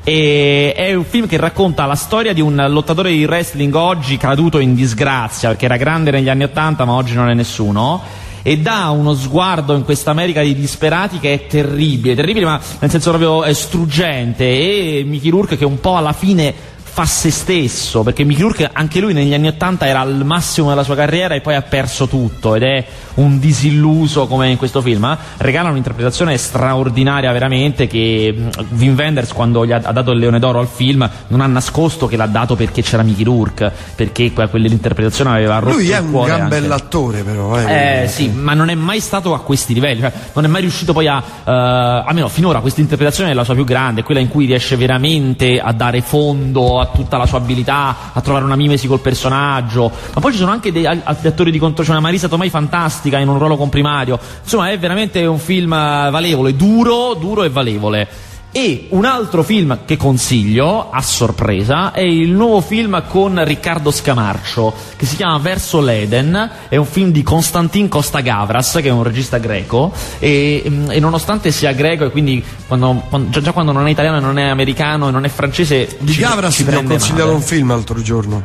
E 0.05 0.73
è 0.77 0.95
un 0.95 1.05
film 1.05 1.27
che 1.27 1.37
racconta 1.37 1.87
la 1.87 1.95
storia 1.95 2.33
di 2.33 2.41
un 2.41 2.65
lottatore 2.69 3.11
di 3.11 3.25
wrestling 3.25 3.75
oggi 3.75 4.17
caduto 4.17 4.59
in 4.59 4.75
disgrazia, 4.75 5.49
perché 5.51 5.65
era 5.65 5.77
grande 5.77 6.11
negli 6.11 6.29
anni 6.29 6.45
Ottanta 6.45 6.85
ma 6.85 6.93
oggi 6.93 7.15
non 7.15 7.31
è 7.31 7.35
nessuno 7.35 8.23
e 8.47 8.59
dà 8.59 8.91
uno 8.91 9.15
sguardo 9.15 9.75
in 9.75 9.85
questa 9.85 10.11
America 10.11 10.43
di 10.43 10.55
disperati 10.55 11.19
che 11.19 11.33
è 11.33 11.47
terribile, 11.47 12.15
terribile 12.15 12.45
ma 12.45 12.61
nel 12.81 12.91
senso 12.91 13.09
proprio 13.09 13.51
struggente 13.55 14.45
e 14.45 15.03
Mickey 15.07 15.33
che 15.57 15.65
un 15.65 15.81
po' 15.81 15.97
alla 15.97 16.13
fine 16.13 16.55
fa 16.95 17.07
se 17.07 17.33
stesso, 17.33 18.05
perché 18.05 18.23
Mickey 18.23 18.43
Rourke 18.43 18.71
anche 18.73 19.01
lui 19.01 19.13
negli 19.13 19.35
anni 19.35 19.49
Ottanta 19.49 19.85
era 19.85 19.99
al 19.99 20.25
massimo 20.25 20.69
della 20.69 20.85
sua 20.85 20.95
carriera 20.95 21.35
e 21.35 21.41
poi 21.41 21.57
ha 21.57 21.63
perso 21.63 22.07
tutto 22.07 22.55
ed 22.55 22.63
è 22.63 22.85
un 23.15 23.41
disilluso 23.41 24.29
come 24.29 24.49
in 24.49 24.57
questo 24.57 24.81
film, 24.81 25.03
eh? 25.03 25.19
regala 25.39 25.71
un'interpretazione 25.71 26.37
straordinaria 26.37 27.33
veramente 27.33 27.89
che 27.89 28.33
Wim 28.77 28.95
Wenders 28.95 29.33
quando 29.33 29.67
gli 29.67 29.73
ha, 29.73 29.81
dato 29.81 30.13
il 30.13 30.21
Leone 30.21 30.39
d'Oro 30.39 30.61
al 30.61 30.69
film 30.69 31.09
non 31.27 31.41
ha 31.41 31.47
nascosto 31.49 32.07
che 32.07 32.17
l'ha 32.17 32.27
dato 32.27 32.55
perché 32.55 32.81
c'era 32.83 33.03
Mickey 33.03 33.25
Rourke, 33.25 33.73
perché 33.97 34.33
que- 34.33 34.49
quell'interpretazione 34.49 35.31
aveva 35.31 35.59
rotto 35.59 35.75
Lui 35.75 35.91
è 35.91 35.99
un 35.99 36.13
gran 36.13 36.43
anche. 36.43 36.61
bell'attore 36.61 37.25
però, 37.25 37.59
eh. 37.59 38.03
Eh 38.03 38.07
sì, 38.07 38.29
ma 38.29 38.55
non 38.55 38.69
è 38.69 38.75
mai 38.77 39.01
stato 39.01 39.35
a 39.35 39.41
questi 39.41 39.75
livelli, 39.75 39.99
cioè 39.99 40.13
non 40.33 40.45
è 40.45 40.49
mai 40.49 40.61
riuscito 40.61 40.93
poi 40.93 41.09
a, 41.09 41.21
eh, 41.45 41.51
almeno 41.51 42.29
finora 42.29 42.61
questa 42.61 42.81
interpretazione 42.81 43.33
è 43.33 43.35
la 43.35 43.43
sua 43.43 43.55
più 43.55 43.65
grande, 43.65 44.05
quella 44.05 44.21
in 44.21 44.29
cui 44.29 44.47
riesce 44.47 44.77
veramente 44.77 45.59
a 45.59 45.73
dare 45.73 46.01
fondo 46.01 46.83
a 46.85 46.87
tutta 46.95 47.17
la 47.17 47.27
sua 47.27 47.39
abilità, 47.39 48.13
a 48.13 48.21
trovare 48.21 48.45
una 48.45 48.57
mimesi 48.57 48.87
col 48.87 49.01
personaggio, 49.01 49.91
ma 50.15 50.21
poi 50.21 50.33
ci 50.33 50.39
sono 50.39 50.51
anche 50.51 50.73
dei 50.73 50.87
al- 50.87 51.03
altri 51.05 51.29
attori 51.29 51.51
di 51.51 51.59
conto, 51.59 51.83
c'è 51.83 51.91
una 51.91 52.01
Marisa 52.01 52.29
Tomei 52.29 52.51
fantastica 52.51 53.19
in 53.19 53.29
un 53.29 53.39
ruolo 53.39 53.57
comprimario, 53.57 54.19
insomma 54.43 54.71
è 54.71 54.79
veramente 54.79 55.25
un 55.27 55.39
film 55.39 55.71
valevole, 55.71 56.55
duro, 56.57 57.15
duro 57.15 57.43
e 57.43 57.51
valevole. 57.51 58.09
E 58.57 58.87
un 58.91 59.05
altro 59.05 59.43
film 59.43 59.81
che 59.85 59.97
consiglio, 59.97 60.89
a 60.93 61.03
sorpresa, 61.03 61.91
è 61.91 62.03
il 62.03 62.31
nuovo 62.31 62.61
film 62.61 63.03
con 63.09 63.43
Riccardo 63.45 63.91
Scamarcio, 63.91 64.73
che 64.95 65.07
si 65.07 65.17
chiama 65.17 65.39
Verso 65.39 65.81
l'Eden, 65.81 66.51
è 66.69 66.77
un 66.77 66.87
film 66.87 67.11
di 67.11 67.25
Konstantin 67.25 67.89
Kostagavras, 67.89 68.75
che 68.81 68.83
è 68.89 68.91
un 68.91 69.03
regista 69.03 69.39
greco, 69.39 69.93
e, 70.21 70.63
mm, 70.69 70.91
e 70.93 71.01
nonostante 71.01 71.51
sia 71.51 71.73
greco 71.73 72.05
e 72.05 72.11
quindi 72.11 72.45
quando- 72.69 73.03
quando- 73.09 73.31
già, 73.31 73.41
già 73.41 73.51
quando 73.51 73.73
non 73.73 73.89
è 73.89 73.91
italiano, 73.91 74.19
e 74.19 74.21
non 74.21 74.39
è 74.39 74.45
americano 74.49 75.09
e 75.09 75.11
non 75.11 75.25
è 75.25 75.29
francese, 75.29 75.97
Di 75.99 76.13
ci- 76.13 76.21
Gavras 76.21 76.55
ci 76.55 76.65
ti 76.65 76.73
ho 76.77 76.83
consigliato 76.85 77.25
male. 77.25 77.35
un 77.35 77.43
film 77.43 77.69
l'altro 77.71 78.01
giorno. 78.03 78.45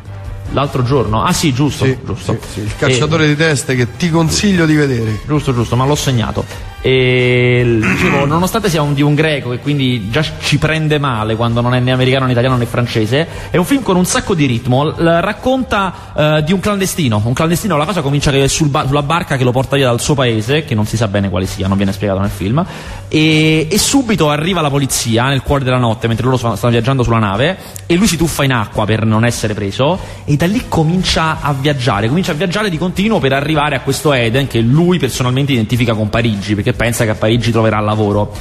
L'altro 0.53 0.81
giorno? 0.81 1.21
Ah 1.23 1.33
sì, 1.33 1.53
giusto, 1.53 1.85
Sì, 1.85 1.95
giusto. 2.03 2.35
sì, 2.41 2.47
sì, 2.53 2.59
il 2.61 2.75
cacciatore 2.75 3.27
di 3.27 3.35
teste 3.35 3.75
che 3.75 3.95
ti 3.95 4.09
consiglio 4.09 4.65
di 4.65 4.73
vedere. 4.73 5.19
Giusto, 5.27 5.53
giusto, 5.53 5.75
ma 5.75 5.85
l'ho 5.85 5.93
segnato. 5.93 6.43
E 6.81 7.79
dicevo, 7.81 8.25
nonostante 8.25 8.69
sia 8.69 8.81
un, 8.81 8.93
di 8.93 9.01
un 9.01 9.15
greco 9.15 9.51
e 9.53 9.59
quindi 9.59 10.09
già 10.09 10.23
ci 10.39 10.57
prende 10.57 10.99
male 10.99 11.35
quando 11.35 11.61
non 11.61 11.73
è 11.73 11.79
né 11.79 11.91
americano 11.91 12.25
né 12.25 12.31
italiano 12.31 12.55
né 12.55 12.65
francese, 12.65 13.27
è 13.49 13.57
un 13.57 13.65
film 13.65 13.81
con 13.81 13.95
un 13.95 14.05
sacco 14.05 14.33
di 14.33 14.45
ritmo. 14.45 14.85
L- 14.85 15.19
racconta 15.21 15.93
eh, 16.15 16.43
di 16.43 16.53
un 16.53 16.59
clandestino. 16.59 17.21
Un 17.23 17.33
clandestino, 17.33 17.77
la 17.77 17.85
cosa 17.85 18.01
comincia 18.01 18.31
che 18.31 18.47
sul 18.47 18.69
ba- 18.69 18.85
sulla 18.87 19.03
barca 19.03 19.37
che 19.37 19.43
lo 19.43 19.51
porta 19.51 19.75
via 19.75 19.87
dal 19.87 19.99
suo 19.99 20.13
paese, 20.13 20.63
che 20.63 20.75
non 20.75 20.85
si 20.85 20.97
sa 20.97 21.07
bene 21.07 21.29
quale 21.29 21.45
sia, 21.45 21.67
non 21.67 21.77
viene 21.77 21.91
spiegato 21.91 22.19
nel 22.19 22.29
film. 22.29 22.63
E, 23.07 23.67
e 23.69 23.77
subito 23.79 24.29
arriva 24.29 24.61
la 24.61 24.69
polizia 24.69 25.27
nel 25.27 25.41
cuore 25.41 25.63
della 25.63 25.77
notte 25.77 26.07
mentre 26.07 26.25
loro 26.25 26.37
stanno 26.37 26.55
stanno 26.55 26.73
viaggiando 26.73 27.03
sulla 27.03 27.17
nave 27.17 27.57
e 27.85 27.95
lui 27.95 28.07
si 28.07 28.17
tuffa 28.17 28.43
in 28.43 28.51
acqua 28.51 28.85
per 28.85 29.05
non 29.05 29.25
essere 29.25 29.53
preso 29.53 29.99
e 30.25 30.35
da 30.35 30.45
lì 30.45 30.65
comincia 30.67 31.41
a 31.41 31.53
viaggiare, 31.53 32.07
comincia 32.07 32.33
a 32.33 32.35
viaggiare 32.35 32.69
di 32.69 32.77
continuo 32.77 33.19
per 33.19 33.33
arrivare 33.33 33.75
a 33.75 33.81
questo 33.81 34.13
Eden 34.13 34.47
che 34.47 34.59
lui 34.59 34.99
personalmente 34.99 35.53
identifica 35.53 35.93
con 35.93 36.09
Parigi 36.09 36.55
perché 36.69 36.73
pensa 36.73 37.03
che 37.03 37.11
a 37.11 37.15
Parigi 37.15 37.51
troverà 37.51 37.79
lavoro. 37.79 38.31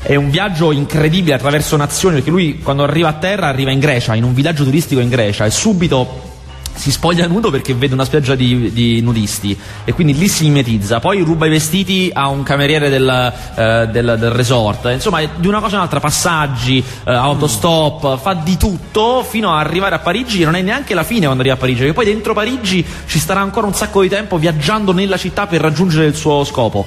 È 0.00 0.14
un 0.16 0.30
viaggio 0.30 0.70
incredibile 0.70 1.34
attraverso 1.34 1.76
nazioni 1.76 2.16
perché 2.16 2.30
lui 2.30 2.58
quando 2.58 2.82
arriva 2.82 3.08
a 3.08 3.14
terra 3.14 3.48
arriva 3.48 3.70
in 3.70 3.78
Grecia, 3.78 4.14
in 4.14 4.24
un 4.24 4.34
villaggio 4.34 4.64
turistico 4.64 5.00
in 5.00 5.08
Grecia 5.08 5.46
e 5.46 5.50
subito 5.50 6.32
si 6.76 6.90
spoglia 6.90 7.26
nudo 7.28 7.50
perché 7.50 7.72
vede 7.72 7.94
una 7.94 8.04
spiaggia 8.04 8.34
di, 8.34 8.72
di 8.72 9.00
nudisti 9.00 9.56
e 9.84 9.92
quindi 9.92 10.14
lì 10.14 10.28
si 10.28 10.44
mimetizza. 10.44 10.98
Poi 10.98 11.20
ruba 11.20 11.46
i 11.46 11.48
vestiti 11.48 12.10
a 12.12 12.28
un 12.28 12.42
cameriere 12.42 12.90
del, 12.90 13.32
eh, 13.54 13.88
del- 13.90 14.16
del 14.18 14.30
resort. 14.30 14.90
Insomma, 14.92 15.20
di 15.24 15.46
una 15.46 15.60
cosa 15.60 15.76
all'altra, 15.76 16.00
passaggi, 16.00 16.78
eh, 17.04 17.12
autostop, 17.12 18.18
fa 18.18 18.34
di 18.34 18.56
tutto 18.56 19.22
fino 19.22 19.54
ad 19.54 19.64
arrivare 19.64 19.94
a 19.94 20.00
Parigi. 20.00 20.42
E 20.42 20.44
non 20.44 20.56
è 20.56 20.62
neanche 20.62 20.94
la 20.94 21.04
fine 21.04 21.24
quando 21.24 21.40
arriva 21.40 21.54
a 21.54 21.58
Parigi, 21.58 21.78
perché 21.78 21.94
poi 21.94 22.04
dentro 22.06 22.34
Parigi 22.34 22.84
ci 23.06 23.20
starà 23.20 23.40
ancora 23.40 23.66
un 23.68 23.74
sacco 23.74 24.02
di 24.02 24.08
tempo 24.08 24.36
viaggiando 24.36 24.92
nella 24.92 25.16
città 25.16 25.46
per 25.46 25.60
raggiungere 25.60 26.06
il 26.06 26.14
suo 26.16 26.42
scopo. 26.44 26.84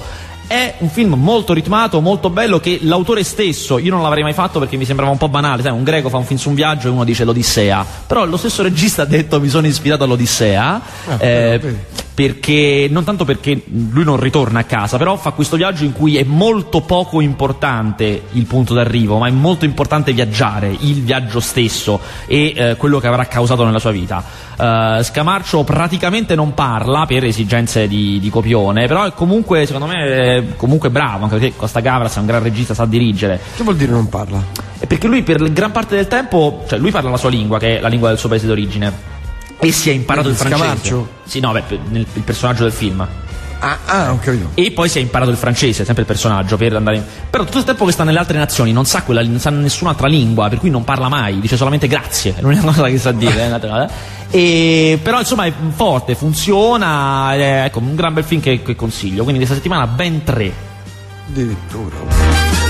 È 0.48 0.76
un 0.78 0.88
film 0.88 1.12
molto 1.12 1.52
ritmato, 1.52 2.00
molto 2.00 2.30
bello 2.30 2.58
che 2.58 2.78
l'autore 2.80 3.22
stesso, 3.22 3.76
io 3.76 3.90
non 3.90 4.00
l'avrei 4.00 4.22
mai 4.22 4.32
fatto 4.32 4.58
perché 4.58 4.78
mi 4.78 4.86
sembrava 4.86 5.10
un 5.10 5.18
po' 5.18 5.28
banale, 5.28 5.60
sai, 5.60 5.72
un 5.72 5.84
greco 5.84 6.08
fa 6.08 6.16
un 6.16 6.24
film 6.24 6.38
su 6.38 6.48
un 6.48 6.54
viaggio 6.54 6.88
e 6.88 6.90
uno 6.90 7.04
dice 7.04 7.24
l'Odissea, 7.24 7.84
però 8.06 8.24
lo 8.24 8.38
stesso 8.38 8.62
regista 8.62 9.02
ha 9.02 9.04
detto 9.04 9.40
mi 9.42 9.50
sono 9.50 9.66
ispirato 9.66 10.04
all'Odissea, 10.04 10.80
eh, 11.18 11.58
vedi. 11.60 11.78
Perché 12.18 12.88
non 12.90 13.04
tanto 13.04 13.24
perché 13.24 13.62
lui 13.68 14.02
non 14.02 14.18
ritorna 14.18 14.58
a 14.58 14.64
casa, 14.64 14.96
però 14.96 15.14
fa 15.14 15.30
questo 15.30 15.54
viaggio 15.54 15.84
in 15.84 15.92
cui 15.92 16.16
è 16.16 16.24
molto 16.24 16.80
poco 16.80 17.20
importante 17.20 18.22
il 18.32 18.44
punto 18.44 18.74
d'arrivo, 18.74 19.18
ma 19.18 19.28
è 19.28 19.30
molto 19.30 19.64
importante 19.64 20.12
viaggiare, 20.12 20.76
il 20.80 21.00
viaggio 21.02 21.38
stesso 21.38 22.00
e 22.26 22.52
eh, 22.56 22.76
quello 22.76 22.98
che 22.98 23.06
avrà 23.06 23.26
causato 23.26 23.64
nella 23.64 23.78
sua 23.78 23.92
vita. 23.92 24.24
Eh, 24.58 25.00
Scamarcio 25.04 25.62
praticamente 25.62 26.34
non 26.34 26.54
parla 26.54 27.06
per 27.06 27.22
esigenze 27.22 27.86
di, 27.86 28.18
di 28.18 28.30
copione, 28.30 28.88
però 28.88 29.04
è 29.04 29.12
comunque, 29.12 29.64
secondo 29.64 29.86
me, 29.86 30.02
è 30.02 30.44
comunque 30.56 30.90
bravo, 30.90 31.22
anche 31.22 31.38
perché 31.38 31.54
Costa 31.54 31.78
Gavras 31.78 32.16
è 32.16 32.18
un 32.18 32.26
gran 32.26 32.42
regista, 32.42 32.74
sa 32.74 32.84
dirigere. 32.84 33.38
Che 33.54 33.62
vuol 33.62 33.76
dire 33.76 33.92
non 33.92 34.08
parla? 34.08 34.42
E 34.80 34.88
perché 34.88 35.06
lui 35.06 35.22
per 35.22 35.52
gran 35.52 35.70
parte 35.70 35.94
del 35.94 36.08
tempo, 36.08 36.64
cioè 36.66 36.80
lui 36.80 36.90
parla 36.90 37.10
la 37.10 37.16
sua 37.16 37.30
lingua, 37.30 37.60
che 37.60 37.78
è 37.78 37.80
la 37.80 37.86
lingua 37.86 38.08
del 38.08 38.18
suo 38.18 38.28
paese 38.28 38.48
d'origine. 38.48 39.17
E 39.60 39.72
si 39.72 39.90
è 39.90 39.92
imparato 39.92 40.28
il 40.28 40.36
Quindi 40.36 40.56
francese. 40.56 40.88
Scamarcio? 40.88 41.08
Sì, 41.24 41.40
no, 41.40 41.52
beh, 41.52 41.62
nel, 41.88 42.06
il 42.12 42.22
personaggio 42.22 42.62
del 42.62 42.72
film. 42.72 43.06
Ah, 43.60 43.78
ah, 43.86 44.12
ho 44.12 44.18
capito. 44.20 44.50
E 44.54 44.70
poi 44.70 44.88
si 44.88 44.98
è 44.98 45.00
imparato 45.00 45.30
il 45.30 45.36
francese, 45.36 45.84
sempre 45.84 46.02
il 46.02 46.08
personaggio, 46.08 46.56
per 46.56 46.76
andare 46.76 46.96
in... 46.96 47.02
Però 47.28 47.44
tutto 47.44 47.58
il 47.58 47.64
tempo 47.64 47.84
che 47.84 47.92
sta 47.92 48.04
nelle 48.04 48.18
altre 48.18 48.38
nazioni 48.38 48.72
non 48.72 48.84
sa 48.84 49.02
quella, 49.02 49.20
non 49.22 49.40
sa 49.40 49.50
nessun'altra 49.50 50.06
lingua, 50.06 50.48
per 50.48 50.58
cui 50.58 50.70
non 50.70 50.84
parla 50.84 51.08
mai, 51.08 51.40
dice 51.40 51.56
solamente 51.56 51.88
grazie, 51.88 52.34
è 52.36 52.40
l'unica 52.40 52.62
cosa 52.70 52.86
che 52.88 52.98
sa 52.98 53.10
dire. 53.10 53.50
eh. 53.50 53.88
E, 54.30 55.00
però 55.02 55.18
insomma 55.18 55.46
è 55.46 55.52
forte, 55.74 56.14
funziona, 56.14 57.34
è, 57.34 57.64
ecco, 57.64 57.80
un 57.80 57.96
gran 57.96 58.14
bel 58.14 58.24
film 58.24 58.40
che, 58.40 58.62
che 58.62 58.76
consiglio. 58.76 59.22
Quindi 59.24 59.38
questa 59.38 59.56
settimana 59.56 59.88
ben 59.88 60.22
tre. 60.22 60.52
Addirittura. 61.28 62.67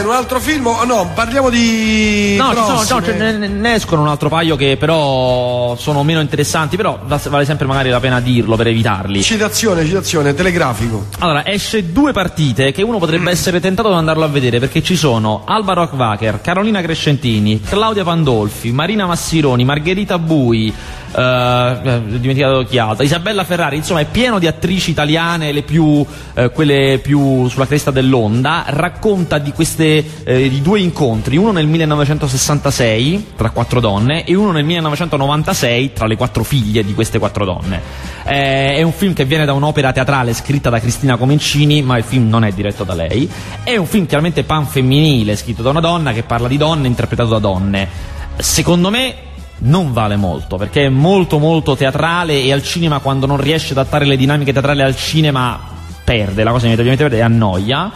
Bene, 0.00 0.12
un 0.12 0.14
altro 0.14 0.40
film? 0.40 0.64
No, 0.86 1.10
parliamo 1.14 1.50
di. 1.50 2.36
No, 2.36 2.54
sono, 2.82 3.00
no, 3.00 3.12
ne, 3.12 3.48
ne 3.48 3.74
escono 3.74 4.00
un 4.00 4.08
altro 4.08 4.28
paio 4.28 4.56
che 4.56 4.76
però 4.78 5.76
sono 5.76 6.02
meno 6.02 6.20
interessanti, 6.20 6.76
però 6.76 7.00
va- 7.04 7.20
vale 7.28 7.44
sempre 7.44 7.66
magari 7.66 7.90
la 7.90 8.00
pena 8.00 8.20
dirlo 8.20 8.56
per 8.56 8.68
evitarli. 8.68 9.22
Citazione, 9.22 9.84
citazione, 9.84 10.32
telegrafico. 10.34 11.06
Allora, 11.18 11.46
esce 11.46 11.92
due 11.92 12.12
partite 12.12 12.72
che 12.72 12.82
uno 12.82 12.98
potrebbe 12.98 13.30
essere 13.30 13.60
tentato 13.60 13.88
di 13.90 13.94
andarlo 13.94 14.24
a 14.24 14.28
vedere 14.28 14.58
perché 14.58 14.82
ci 14.82 14.96
sono 14.96 15.42
Alba 15.44 15.74
Rockwacker, 15.74 16.40
Carolina 16.40 16.80
Crescentini, 16.80 17.60
Claudia 17.60 18.04
Pandolfi, 18.04 18.72
Marina 18.72 19.06
Massironi, 19.06 19.64
Margherita 19.64 20.18
Bui, 20.18 20.72
eh, 21.12 21.20
eh, 21.20 21.94
ho 21.96 22.18
dimenticato 22.18 22.62
chi 22.62 22.78
altro, 22.78 23.04
Isabella 23.04 23.42
Ferrari, 23.44 23.76
insomma 23.76 24.00
è 24.00 24.06
pieno 24.06 24.38
di 24.38 24.46
attrici 24.46 24.90
italiane, 24.90 25.50
le 25.52 25.62
più, 25.62 26.04
eh, 26.34 26.50
quelle 26.50 27.00
più 27.02 27.48
sulla 27.48 27.66
cresta 27.66 27.90
dell'onda, 27.90 28.64
racconta 28.68 29.38
di 29.38 29.52
queste 29.52 29.89
eh, 29.98 30.48
di 30.48 30.62
due 30.62 30.80
incontri, 30.80 31.36
uno 31.36 31.52
nel 31.52 31.66
1966 31.66 33.26
tra 33.36 33.50
quattro 33.50 33.80
donne 33.80 34.24
e 34.24 34.34
uno 34.34 34.52
nel 34.52 34.64
1996 34.64 35.92
tra 35.92 36.06
le 36.06 36.16
quattro 36.16 36.42
figlie 36.44 36.84
di 36.84 36.94
queste 36.94 37.18
quattro 37.18 37.44
donne. 37.44 37.80
Eh, 38.24 38.76
è 38.76 38.82
un 38.82 38.92
film 38.92 39.12
che 39.12 39.24
viene 39.24 39.44
da 39.44 39.52
un'opera 39.52 39.92
teatrale 39.92 40.32
scritta 40.34 40.70
da 40.70 40.80
Cristina 40.80 41.16
Comencini, 41.16 41.82
ma 41.82 41.96
il 41.96 42.04
film 42.04 42.28
non 42.28 42.44
è 42.44 42.52
diretto 42.52 42.84
da 42.84 42.94
lei. 42.94 43.28
È 43.62 43.76
un 43.76 43.86
film 43.86 44.06
chiaramente 44.06 44.44
panfemminile, 44.44 45.36
scritto 45.36 45.62
da 45.62 45.70
una 45.70 45.80
donna 45.80 46.12
che 46.12 46.22
parla 46.22 46.48
di 46.48 46.56
donne, 46.56 46.86
interpretato 46.86 47.30
da 47.30 47.38
donne. 47.38 47.88
Secondo 48.36 48.90
me 48.90 49.14
non 49.62 49.92
vale 49.92 50.16
molto 50.16 50.56
perché 50.56 50.86
è 50.86 50.88
molto 50.88 51.38
molto 51.38 51.76
teatrale 51.76 52.42
e 52.42 52.52
al 52.52 52.62
cinema 52.62 53.00
quando 53.00 53.26
non 53.26 53.36
riesce 53.36 53.72
ad 53.72 53.78
adattare 53.78 54.06
le 54.06 54.16
dinamiche 54.16 54.52
teatrali 54.52 54.80
al 54.82 54.96
cinema 54.96 55.60
perde, 56.02 56.42
la 56.42 56.50
cosa 56.50 56.66
inevitabilmente 56.66 57.04
perde 57.04 57.18
e 57.18 57.22
annoia. 57.24 57.92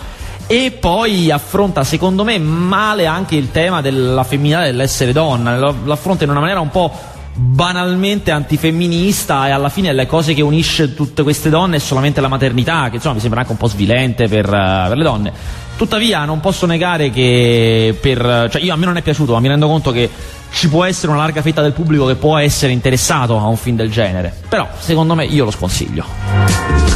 E 0.47 0.77
poi 0.79 1.31
affronta, 1.31 1.85
secondo 1.85 2.23
me, 2.23 2.39
male 2.39 3.07
anche 3.07 3.35
il 3.35 3.51
tema 3.51 3.81
della 3.81 4.25
femminilità 4.25 4.65
dell'essere 4.65 5.13
donna. 5.13 5.59
Lo, 5.59 5.75
lo 5.83 5.93
affronta 5.93 6.25
in 6.25 6.31
una 6.31 6.41
maniera 6.41 6.61
un 6.61 6.71
po' 6.71 6.93
banalmente 7.37 8.31
antifemminista 8.31 9.49
e 9.49 9.51
alla 9.51 9.69
fine 9.69 9.93
le 9.93 10.07
cose 10.07 10.35
che 10.35 10.43
unisce 10.43 10.95
tutte 10.95 11.25
queste 11.25 11.51
donne 11.51 11.77
è 11.77 11.81
solamente 11.81 12.21
la 12.21 12.29
maternità, 12.29 12.89
che 12.89 12.97
insomma 12.97 13.15
mi 13.15 13.21
sembra 13.21 13.41
anche 13.41 13.53
un 13.53 13.59
po' 13.59 13.67
svilente 13.67 14.29
per, 14.29 14.47
eh, 14.47 14.85
per 14.89 14.97
le 14.97 15.03
donne. 15.03 15.33
Tuttavia 15.77 16.25
non 16.25 16.39
posso 16.39 16.67
negare 16.67 17.11
che 17.11 17.97
per, 18.01 18.49
cioè 18.51 18.63
io 18.63 18.73
a 18.73 18.77
me 18.77 18.85
non 18.85 18.97
è 18.97 19.03
piaciuto, 19.03 19.33
ma 19.33 19.41
mi 19.41 19.49
rendo 19.49 19.67
conto 19.67 19.91
che 19.91 20.09
ci 20.53 20.69
può 20.69 20.85
essere 20.85 21.11
una 21.11 21.21
larga 21.21 21.43
fetta 21.43 21.63
del 21.63 21.73
pubblico 21.73 22.07
che 22.07 22.15
può 22.15 22.39
essere 22.39 22.71
interessato 22.71 23.37
a 23.37 23.47
un 23.47 23.57
film 23.57 23.77
del 23.77 23.91
genere. 23.91 24.33
Però 24.49 24.69
secondo 24.79 25.17
me 25.17 25.25
io 25.25 25.45
lo 25.45 25.51
sconsiglio. 25.51 26.05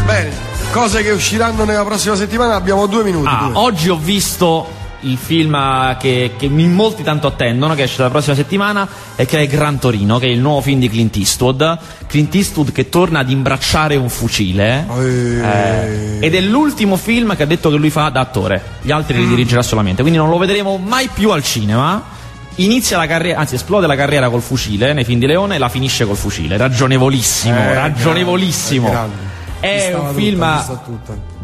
Bene, 0.07 0.31
cose 0.71 1.03
che 1.03 1.11
usciranno 1.11 1.65
nella 1.65 1.85
prossima 1.85 2.15
settimana, 2.15 2.55
abbiamo 2.55 2.87
due 2.87 3.03
minuti. 3.05 3.29
Ah, 3.29 3.47
due. 3.47 3.53
oggi 3.57 3.89
ho 3.89 3.97
visto 3.97 4.77
il 5.03 5.17
film 5.17 5.55
eh, 5.55 5.97
che, 5.99 6.33
che 6.37 6.47
in 6.47 6.73
molti 6.73 7.03
tanto 7.03 7.27
attendono, 7.27 7.75
che 7.75 7.85
esce 7.85 8.03
la 8.03 8.11
prossima 8.11 8.35
settimana, 8.35 8.87
e 9.17 9.25
che 9.27 9.39
è 9.41 9.47
Gran 9.47 9.79
Torino, 9.79 10.19
che 10.19 10.27
è 10.27 10.31
il 10.31 10.41
nuovo 10.41 10.61
film 10.61 10.81
di 10.81 10.89
Clint 10.89 11.17
Eastwood. 11.17 11.79
Clint 12.07 12.35
Eastwood 12.35 12.73
che 12.73 12.89
torna 12.89 13.21
ad 13.21 13.31
imbracciare 13.31 13.97
un 13.97 14.09
fucile. 14.09 14.87
Eh, 14.99 16.19
Ed 16.21 16.35
è 16.35 16.41
l'ultimo 16.41 16.97
film 16.97 17.37
che 17.37 17.43
ha 17.45 17.47
detto 17.47 17.71
che 17.71 17.77
lui 17.77 17.91
fa 17.91 18.09
da 18.09 18.21
attore, 18.21 18.63
gli 18.83 18.91
altri 18.91 19.19
li 19.19 19.27
dirigerà 19.29 19.63
solamente, 19.63 20.03
quindi 20.03 20.19
non 20.19 20.29
lo 20.29 20.39
vedremo 20.39 20.77
mai 20.79 21.09
più 21.13 21.31
al 21.31 21.43
cinema. 21.43 22.17
Inizia 22.57 22.97
la 22.97 23.07
carriera, 23.07 23.39
anzi 23.39 23.55
esplode 23.55 23.87
la 23.87 23.95
carriera 23.95 24.29
col 24.29 24.43
fucile 24.43 24.93
nei 24.93 25.05
film 25.05 25.21
di 25.21 25.27
Leone 25.27 25.55
e 25.55 25.59
la 25.59 25.69
finisce 25.69 26.05
col 26.05 26.17
fucile. 26.17 26.57
Ragionevolissimo, 26.57 27.57
Eh, 27.57 27.75
ragionevolissimo. 27.75 28.91
grande, 28.91 29.15
È 29.61 29.95
un 29.95 30.15
film 30.15 30.63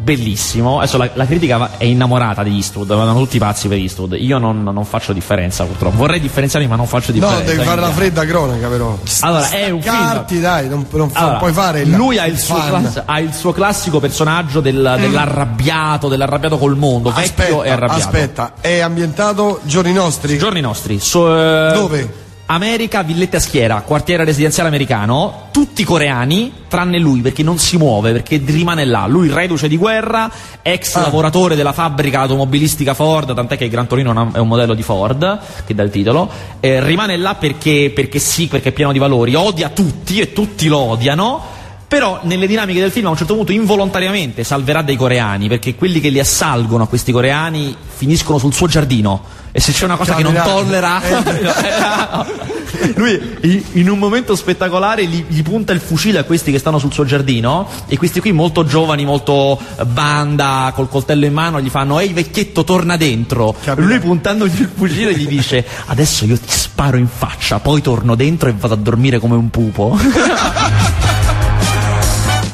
bellissimo. 0.04 0.78
Adesso 0.78 0.98
la, 0.98 1.08
la 1.14 1.24
critica 1.26 1.70
è 1.78 1.84
innamorata 1.84 2.42
di 2.42 2.54
Eastwood, 2.54 2.88
vanno 2.88 3.14
tutti 3.14 3.38
pazzi 3.38 3.68
per 3.68 3.78
Eastwood. 3.78 4.16
Io 4.18 4.38
non, 4.38 4.62
non 4.62 4.84
faccio 4.84 5.12
differenza 5.12 5.64
purtroppo. 5.64 5.96
Vorrei 5.96 6.20
differenziarmi, 6.20 6.68
ma 6.68 6.76
non 6.76 6.86
faccio 6.86 7.10
No, 7.12 7.18
differenza. 7.18 7.44
devi 7.52 7.64
fare 7.64 7.80
la 7.80 7.90
fredda 7.90 8.24
cronaca, 8.26 8.68
però. 8.68 8.98
Allora, 9.20 9.48
è 9.50 9.70
un 9.70 9.80
film. 9.80 9.94
Carti, 9.94 10.40
dai, 10.40 10.68
non, 10.68 10.86
non 10.90 11.10
Allora, 11.14 11.36
puoi 11.38 11.52
fare 11.52 11.80
il. 11.80 11.90
lui 11.90 12.18
ha 12.18 12.26
il, 12.26 12.38
suo 12.38 12.56
class- 12.56 13.02
ha 13.04 13.18
il 13.20 13.32
suo 13.32 13.52
classico 13.52 13.98
personaggio 13.98 14.60
del- 14.60 14.96
dell'arrabbiato, 14.98 16.08
dell'arrabbiato 16.08 16.58
col 16.58 16.76
mondo, 16.76 17.10
vecchio 17.10 17.22
Aspetta, 17.22 17.62
e 17.64 17.70
arrabbiato. 17.70 18.00
aspetta, 18.00 18.52
è 18.60 18.78
ambientato 18.80 19.60
giorni 19.64 19.92
nostri? 19.92 20.36
Giorni 20.38 20.60
nostri. 20.60 21.00
so- 21.00 21.34
eh, 21.34 21.72
Dove? 21.72 22.22
America, 22.46 23.02
villette 23.02 23.36
a 23.36 23.40
schiera, 23.40 23.80
quartiere 23.80 24.22
residenziale 24.24 24.68
americano, 24.68 25.48
tutti 25.50 25.82
coreani, 25.82 26.52
tranne 26.68 26.98
lui 26.98 27.20
perché 27.20 27.42
non 27.42 27.58
si 27.58 27.78
muove, 27.78 28.12
perché 28.12 28.40
rimane 28.44 28.84
là. 28.84 29.06
Lui 29.06 29.30
reduce 29.30 29.66
di 29.66 29.78
guerra, 29.78 30.30
ex 30.60 30.94
Ah. 30.96 31.00
lavoratore 31.00 31.56
della 31.56 31.72
fabbrica 31.72 32.20
automobilistica 32.20 32.92
Ford, 32.92 33.34
tant'è 33.34 33.56
che 33.56 33.64
il 33.64 33.70
Gran 33.70 33.86
Torino 33.86 34.30
è 34.32 34.38
un 34.38 34.48
modello 34.48 34.74
di 34.74 34.82
Ford, 34.82 35.38
che 35.64 35.74
dà 35.74 35.82
il 35.82 35.90
titolo, 35.90 36.30
eh, 36.60 36.84
rimane 36.84 37.16
là 37.16 37.34
perché, 37.34 37.90
perché 37.94 38.18
sì, 38.18 38.46
perché 38.46 38.68
è 38.68 38.72
pieno 38.72 38.92
di 38.92 38.98
valori, 38.98 39.34
odia 39.34 39.70
tutti 39.70 40.20
e 40.20 40.34
tutti 40.34 40.68
lo 40.68 40.78
odiano. 40.78 41.53
Però 41.94 42.18
nelle 42.24 42.48
dinamiche 42.48 42.80
del 42.80 42.90
film 42.90 43.06
a 43.06 43.10
un 43.10 43.16
certo 43.16 43.36
punto 43.36 43.52
involontariamente 43.52 44.42
salverà 44.42 44.82
dei 44.82 44.96
coreani 44.96 45.46
perché 45.46 45.76
quelli 45.76 46.00
che 46.00 46.08
li 46.08 46.18
assalgono 46.18 46.82
a 46.82 46.86
questi 46.88 47.12
coreani 47.12 47.72
finiscono 47.86 48.36
sul 48.38 48.52
suo 48.52 48.66
giardino 48.66 49.22
e 49.52 49.60
se 49.60 49.70
c'è 49.70 49.84
una 49.84 49.94
cosa 49.96 50.16
che 50.16 50.24
non 50.24 50.32
Capirà. 50.32 50.52
tollera 50.52 52.24
lui 52.96 53.36
i- 53.42 53.64
in 53.74 53.88
un 53.88 54.00
momento 54.00 54.34
spettacolare 54.34 55.06
gli, 55.06 55.24
gli 55.28 55.42
punta 55.42 55.72
il 55.72 55.78
fucile 55.78 56.18
a 56.18 56.24
questi 56.24 56.50
che 56.50 56.58
stanno 56.58 56.80
sul 56.80 56.92
suo 56.92 57.04
giardino 57.04 57.68
e 57.86 57.96
questi 57.96 58.18
qui 58.18 58.32
molto 58.32 58.64
giovani 58.66 59.04
molto 59.04 59.56
eh, 59.78 59.84
banda 59.84 60.72
col 60.74 60.88
coltello 60.88 61.26
in 61.26 61.32
mano 61.32 61.60
gli 61.60 61.68
fanno 61.68 62.00
ehi 62.00 62.12
vecchietto 62.12 62.64
torna 62.64 62.96
dentro 62.96 63.54
Capirà. 63.62 63.86
lui 63.86 64.00
puntandogli 64.00 64.60
il 64.62 64.70
fucile 64.74 65.14
gli 65.14 65.28
dice 65.28 65.64
adesso 65.86 66.24
io 66.24 66.36
ti 66.36 66.42
sparo 66.50 66.96
in 66.96 67.06
faccia 67.06 67.60
poi 67.60 67.80
torno 67.80 68.16
dentro 68.16 68.48
e 68.48 68.54
vado 68.58 68.74
a 68.74 68.78
dormire 68.78 69.20
come 69.20 69.36
un 69.36 69.48
pupo 69.50 69.96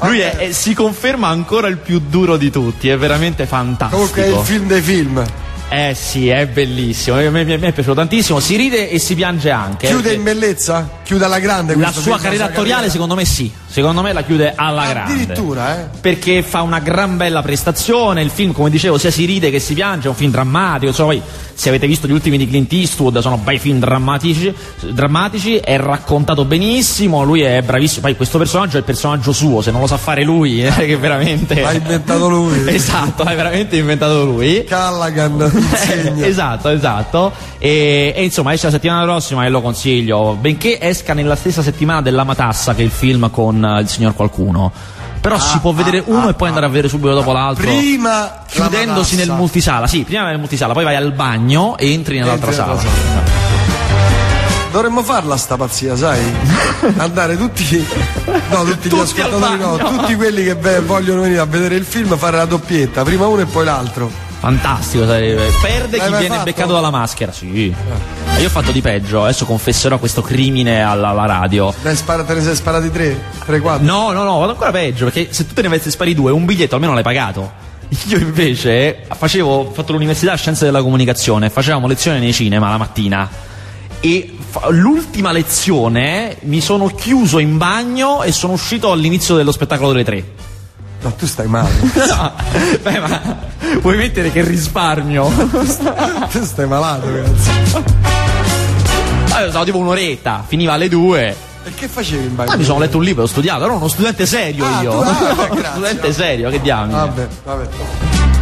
Lui 0.03 0.21
è- 0.21 0.37
è- 0.37 0.53
si 0.53 0.75
conferma 0.75 1.29
ancora 1.29 1.69
il 1.69 1.77
più 1.77 2.01
duro 2.09 2.37
di 2.37 2.51
tutti, 2.51 2.89
è 2.89 2.97
veramente 2.97 3.47
fantastico. 3.47 3.97
Comunque 3.97 4.25
è 4.25 4.29
il 4.29 4.45
film 4.45 4.67
dei 4.67 4.81
film. 4.81 5.25
Eh 5.73 5.95
sì, 5.95 6.29
è 6.29 6.49
bellissimo. 6.49 7.17
A 7.17 7.31
me, 7.31 7.43
è 7.47 7.59
piaciuto 7.59 7.95
tantissimo. 7.95 8.41
Si 8.41 8.57
ride 8.57 8.91
e 8.91 8.99
si 8.99 9.15
piange 9.15 9.51
anche. 9.51 9.87
Chiude 9.87 10.11
Eh, 10.11 10.15
in 10.15 10.25
bellezza? 10.25 10.99
Chiude 11.05 11.25
alla 11.25 11.39
grande 11.39 11.77
la 11.77 11.85
questo 11.85 12.01
sua 12.01 12.19
carriera 12.19 12.45
la 12.47 12.51
attoriale, 12.51 12.91
secondo 12.91 13.15
me, 13.15 13.25
sì. 13.25 13.51
Secondo 13.69 14.03
me 14.03 14.13
la 14.13 14.23
chiude 14.23 14.53
alla 14.57 14.89
grande. 14.89 15.13
Addirittura, 15.13 15.79
eh? 15.79 15.87
Perché 16.01 16.43
fa 16.43 16.63
una 16.63 16.81
gran 16.81 17.17
bella 17.17 17.41
prestazione. 17.41 18.21
Il 18.21 18.31
film, 18.31 18.53
come 18.53 18.69
dicevo, 18.69 18.99
sia 18.99 19.13
si 19.13 19.25
ride 19.25 19.51
che 19.51 19.61
si 19.61 19.75
piange. 19.75 20.07
È 20.07 20.11
un 20.11 20.17
film 20.17 20.33
drammatico. 20.33 20.87
Insomma, 20.87 21.13
poi, 21.13 21.23
se 21.55 21.69
avete 21.69 21.87
visto 21.87 22.09
gli 22.09 22.13
ultimi 22.13 22.37
di 22.37 22.49
Clint 22.49 22.73
Eastwood, 22.73 23.21
sono 23.21 23.37
bei 23.37 23.61
film 23.61 23.79
drammatici. 23.79 24.53
drammatici 24.89 25.57
è 25.59 25.79
raccontato 25.79 26.45
benissimo. 26.45 27.23
Lui 27.23 27.43
è 27.43 27.63
bravissimo. 27.63 28.01
Poi, 28.03 28.17
questo 28.17 28.39
personaggio 28.39 28.75
è 28.75 28.79
il 28.81 28.85
personaggio 28.85 29.31
suo. 29.31 29.61
Se 29.63 29.71
non 29.71 29.81
lo 29.81 29.87
sa 29.87 29.99
fare 29.99 30.25
lui, 30.25 30.65
eh, 30.67 30.73
che 30.73 30.97
veramente. 30.97 31.61
L'ha 31.61 31.73
inventato 31.73 32.29
lui. 32.29 32.75
esatto, 32.75 33.23
l'ha 33.23 33.35
veramente 33.37 33.77
inventato 33.77 34.25
lui. 34.25 34.65
Callaghan 34.65 35.60
insegna. 35.61 36.27
esatto, 36.27 36.69
esatto. 36.69 37.33
E, 37.59 38.13
e 38.17 38.25
insomma, 38.25 38.53
esce 38.53 38.67
la 38.67 38.73
settimana 38.73 39.03
prossima 39.05 39.45
e 39.45 39.49
lo 39.49 39.61
consiglio. 39.61 40.37
Benché 40.41 40.79
esca 40.81 41.15
nella 41.15 41.37
stessa 41.37 41.63
settimana 41.63 42.01
della 42.03 42.25
Matassa 42.25 42.75
che 42.75 42.83
è 42.83 42.85
il 42.85 42.91
film 42.91 43.31
con 43.31 43.65
eh, 43.65 43.81
il 43.81 43.89
signor 43.89 44.15
qualcuno. 44.15 44.73
Però 45.21 45.39
si 45.39 45.59
può 45.59 45.73
vedere 45.73 46.03
uno 46.07 46.31
e 46.31 46.35
poi 46.35 46.49
andare 46.49 46.65
a 46.65 46.69
vedere 46.71 46.89
subito 46.89 47.13
dopo 47.13 47.33
l'altro. 47.33 47.69
Ah, 47.71 47.75
Prima 47.75 48.43
chiudendosi 48.49 49.17
nel 49.17 49.31
multisala. 49.31 49.87
Sì, 49.87 50.03
prima 50.03 50.25
nel 50.25 50.39
multisala, 50.39 50.73
poi 50.73 50.85
vai 50.85 50.97
al 50.97 51.13
bagno 51.13 51.77
e 51.77 51.93
entri 51.93 52.19
nell'altra 52.19 52.51
Entri 52.51 52.65
sala. 52.65 52.75
nell'altra 52.81 53.49
Dovremmo 54.71 55.03
farla 55.03 55.37
sta 55.37 55.57
pazzia, 55.57 55.97
sai? 55.97 56.21
Andare 56.97 57.37
tutti, 57.37 57.85
no, 58.51 58.63
tutti 58.65 58.89
gli 58.89 58.93
Tutti 58.93 58.95
al 58.95 59.01
ascoltatori, 59.01 59.59
no, 59.59 59.77
tutti 59.77 60.15
quelli 60.15 60.45
che 60.45 60.55
ve- 60.55 60.81
vogliono 60.81 61.23
venire 61.23 61.41
a 61.41 61.45
vedere 61.45 61.75
il 61.75 61.85
film, 61.85 62.17
fare 62.17 62.37
la 62.37 62.45
doppietta, 62.45 63.03
prima 63.03 63.27
uno 63.27 63.41
e 63.41 63.47
poi 63.47 63.65
l'altro. 63.65 64.11
Fantastico 64.41 65.05
sarebbe. 65.07 65.51
Perde 65.61 65.97
L'hai 65.99 66.07
chi 66.11 66.17
viene 66.19 66.35
fatto? 66.37 66.45
beccato 66.45 66.73
dalla 66.73 66.91
maschera, 66.91 67.31
sì. 67.31 67.75
E 68.37 68.41
Io 68.41 68.47
ho 68.47 68.51
fatto 68.51 68.73
di 68.73 68.81
peggio, 68.81 69.23
adesso 69.25 69.45
confesserò 69.45 69.99
questo 69.99 70.23
crimine 70.23 70.83
alla, 70.83 71.09
alla 71.09 71.27
radio. 71.27 71.73
Ne 71.83 71.95
spara- 71.95 72.25
te 72.25 72.35
ne 72.35 72.43
sei 72.43 72.57
sparati 72.57 72.91
tre? 72.91 73.21
Tre, 73.45 73.61
quattro? 73.61 73.85
No, 73.85 74.13
no, 74.13 74.25
no, 74.25 74.39
vado 74.39 74.53
ancora 74.53 74.71
peggio, 74.71 75.05
perché 75.05 75.29
se 75.31 75.47
tu 75.47 75.53
te 75.53 75.61
ne 75.61 75.67
avessi 75.69 75.91
spari 75.91 76.15
due, 76.15 76.33
un 76.33 76.47
biglietto 76.47 76.75
almeno 76.75 76.95
l'hai 76.95 77.03
pagato. 77.03 77.53
Io 78.09 78.19
invece 78.19 79.03
facevo, 79.15 79.51
ho 79.59 79.71
fatto 79.73 79.93
l'università 79.93 80.35
Scienze 80.37 80.65
della 80.65 80.81
Comunicazione, 80.81 81.51
facevamo 81.51 81.87
lezione 81.87 82.19
nei 82.19 82.33
cinema 82.33 82.71
la 82.71 82.79
mattina 82.79 83.29
e 84.01 84.35
fa- 84.49 84.71
l'ultima 84.71 85.33
lezione 85.33 86.39
mi 86.43 86.63
sono 86.63 86.87
chiuso 86.87 87.39
in 87.41 87.59
bagno 87.59 88.23
e 88.23 88.33
sono 88.33 88.55
uscito 88.55 88.91
all'inizio 88.91 89.35
dello 89.35 89.53
spettacolo 89.53 89.91
delle 89.93 90.05
tre. 90.05 90.25
No, 91.03 91.13
tu 91.15 91.27
stai 91.27 91.47
male. 91.47 91.69
No, 92.07 92.33
beh, 92.83 92.99
ma 93.01 93.21
vuoi 93.81 93.97
mettere 93.97 94.31
che 94.31 94.43
risparmio? 94.43 95.29
tu 96.31 96.45
stai 96.45 96.67
malato, 96.67 97.07
cazzo. 97.07 97.83
Allora, 99.33 99.49
stavo 99.51 99.65
tipo 99.65 99.79
un'oretta, 99.79 100.45
finiva 100.47 100.73
alle 100.75 100.89
due. 100.89 101.35
E 101.65 101.75
che 101.75 101.89
facevi 101.89 102.25
in 102.27 102.35
bagno? 102.35 102.51
Ah, 102.53 102.57
mi 102.57 102.65
sono 102.65 102.79
letto 102.81 102.97
un 102.99 103.05
libro, 103.05 103.23
ho 103.23 103.27
studiato, 103.27 103.65
ero 103.65 103.75
uno 103.75 103.89
studente 103.89 104.27
serio 104.27 104.65
Ah, 104.67 104.83
io. 104.83 104.91
tu- 104.93 104.99
ah, 105.09 105.47
grazie. 105.53 105.71
studente 105.73 106.13
serio, 106.13 106.51
che 106.51 106.61
diamine. 106.61 106.99
Vabbè, 106.99 107.29
vabbè. 107.45 107.69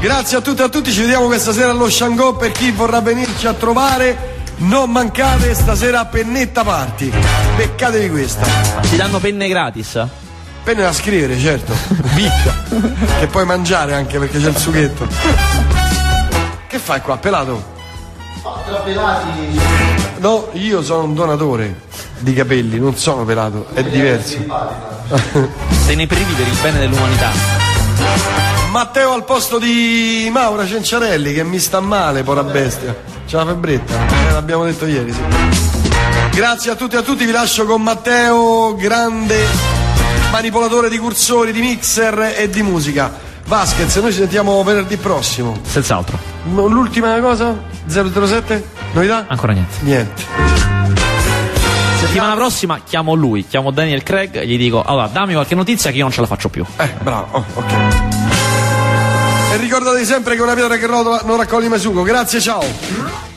Grazie 0.01 0.37
a 0.37 0.41
tutti 0.41 0.61
e 0.61 0.65
a 0.65 0.69
tutti, 0.69 0.93
ci 0.93 1.01
vediamo 1.01 1.27
questa 1.27 1.53
sera 1.53 1.71
allo 1.71 1.89
Shango 1.91 2.35
per 2.37 2.53
chi 2.53 2.71
vorrà 2.71 3.01
venirci 3.01 3.47
a 3.47 3.53
trovare. 3.55 4.37
Non 4.59 4.91
mancate 4.91 5.55
stasera 5.55 6.01
a 6.01 6.05
Pennetta 6.07 6.65
Party. 6.65 7.13
Beccatevi 7.57 8.09
questa. 8.11 8.45
Ti 8.81 8.97
danno 8.97 9.19
penne 9.19 9.47
gratis? 9.49 10.05
Penne 10.69 10.83
da 10.83 10.93
scrivere, 10.93 11.39
certo. 11.39 11.73
Bicca. 12.13 12.55
che 13.21 13.27
puoi 13.29 13.47
mangiare 13.47 13.95
anche 13.95 14.19
perché 14.19 14.39
c'è 14.39 14.49
il 14.49 14.57
sughetto. 14.59 15.09
Che 16.67 16.79
fai 16.79 17.01
qua, 17.01 17.17
pelato? 17.17 17.65
No, 20.19 20.49
io 20.53 20.83
sono 20.83 21.05
un 21.05 21.15
donatore 21.15 21.87
di 22.19 22.35
capelli, 22.35 22.79
non 22.79 22.95
sono 22.97 23.25
pelato, 23.25 23.69
è 23.73 23.83
diverso. 23.83 24.37
Te 25.87 25.95
ne 25.95 26.07
privi 26.07 26.35
per 26.35 26.47
il 26.47 26.59
bene 26.61 26.81
dell'umanità. 26.81 27.31
Matteo 28.71 29.13
al 29.15 29.25
posto 29.25 29.59
di 29.59 30.29
Maura 30.31 30.67
Cenciarelli 30.67 31.33
che 31.33 31.45
mi 31.45 31.61
sta 31.61 31.81
male, 31.81 32.23
pora 32.23 32.43
bestia. 32.43 32.95
C'è 33.27 33.37
la 33.39 33.47
febbretta, 33.47 33.95
eh, 33.95 34.33
l'abbiamo 34.33 34.67
detto 34.67 34.85
ieri, 34.85 35.15
sì. 35.15 35.23
Grazie 36.33 36.73
a 36.73 36.75
tutti 36.75 36.95
e 36.95 36.99
a 36.99 37.03
tutti, 37.03 37.25
vi 37.25 37.33
lascio 37.33 37.65
con 37.65 37.81
Matteo, 37.81 38.75
grande 38.75 39.78
manipolatore 40.31 40.89
di 40.89 40.99
cursori, 40.99 41.53
di 41.53 41.61
mixer 41.61 42.35
e 42.37 42.49
di 42.49 42.63
musica. 42.63 43.13
Vasquez, 43.47 43.97
noi 43.97 44.13
ci 44.13 44.19
sentiamo 44.19 44.63
venerdì 44.63 44.97
prossimo. 44.97 45.59
Senz'altro. 45.63 46.19
L'ultima 46.45 47.19
cosa? 47.21 47.57
007? 47.87 48.65
Novità? 48.93 49.25
Ancora 49.29 49.53
niente. 49.53 49.77
Niente. 49.81 50.23
Settimana 52.01 52.35
prossima 52.35 52.81
chiamo 52.85 53.15
lui, 53.15 53.47
chiamo 53.47 53.71
Daniel 53.71 54.03
Craig 54.03 54.37
e 54.37 54.47
gli 54.47 54.57
dico: 54.57 54.83
Allora, 54.83 55.09
dammi 55.09 55.33
qualche 55.33 55.55
notizia 55.55 55.91
che 55.91 55.97
io 55.97 56.03
non 56.05 56.13
ce 56.13 56.21
la 56.21 56.27
faccio 56.27 56.49
più. 56.49 56.65
Eh, 56.77 56.91
bravo, 57.03 57.27
oh, 57.31 57.45
ok. 57.55 57.73
E 59.53 59.57
ricordatevi 59.57 60.05
sempre 60.05 60.37
che 60.37 60.43
una 60.43 60.55
pietra 60.55 60.77
che 60.77 60.87
rotola 60.87 61.23
non 61.25 61.37
raccoglie 61.39 61.69
mai 61.69 61.81
sugo. 61.81 62.03
Grazie, 62.03 62.41
ciao. 62.41 63.28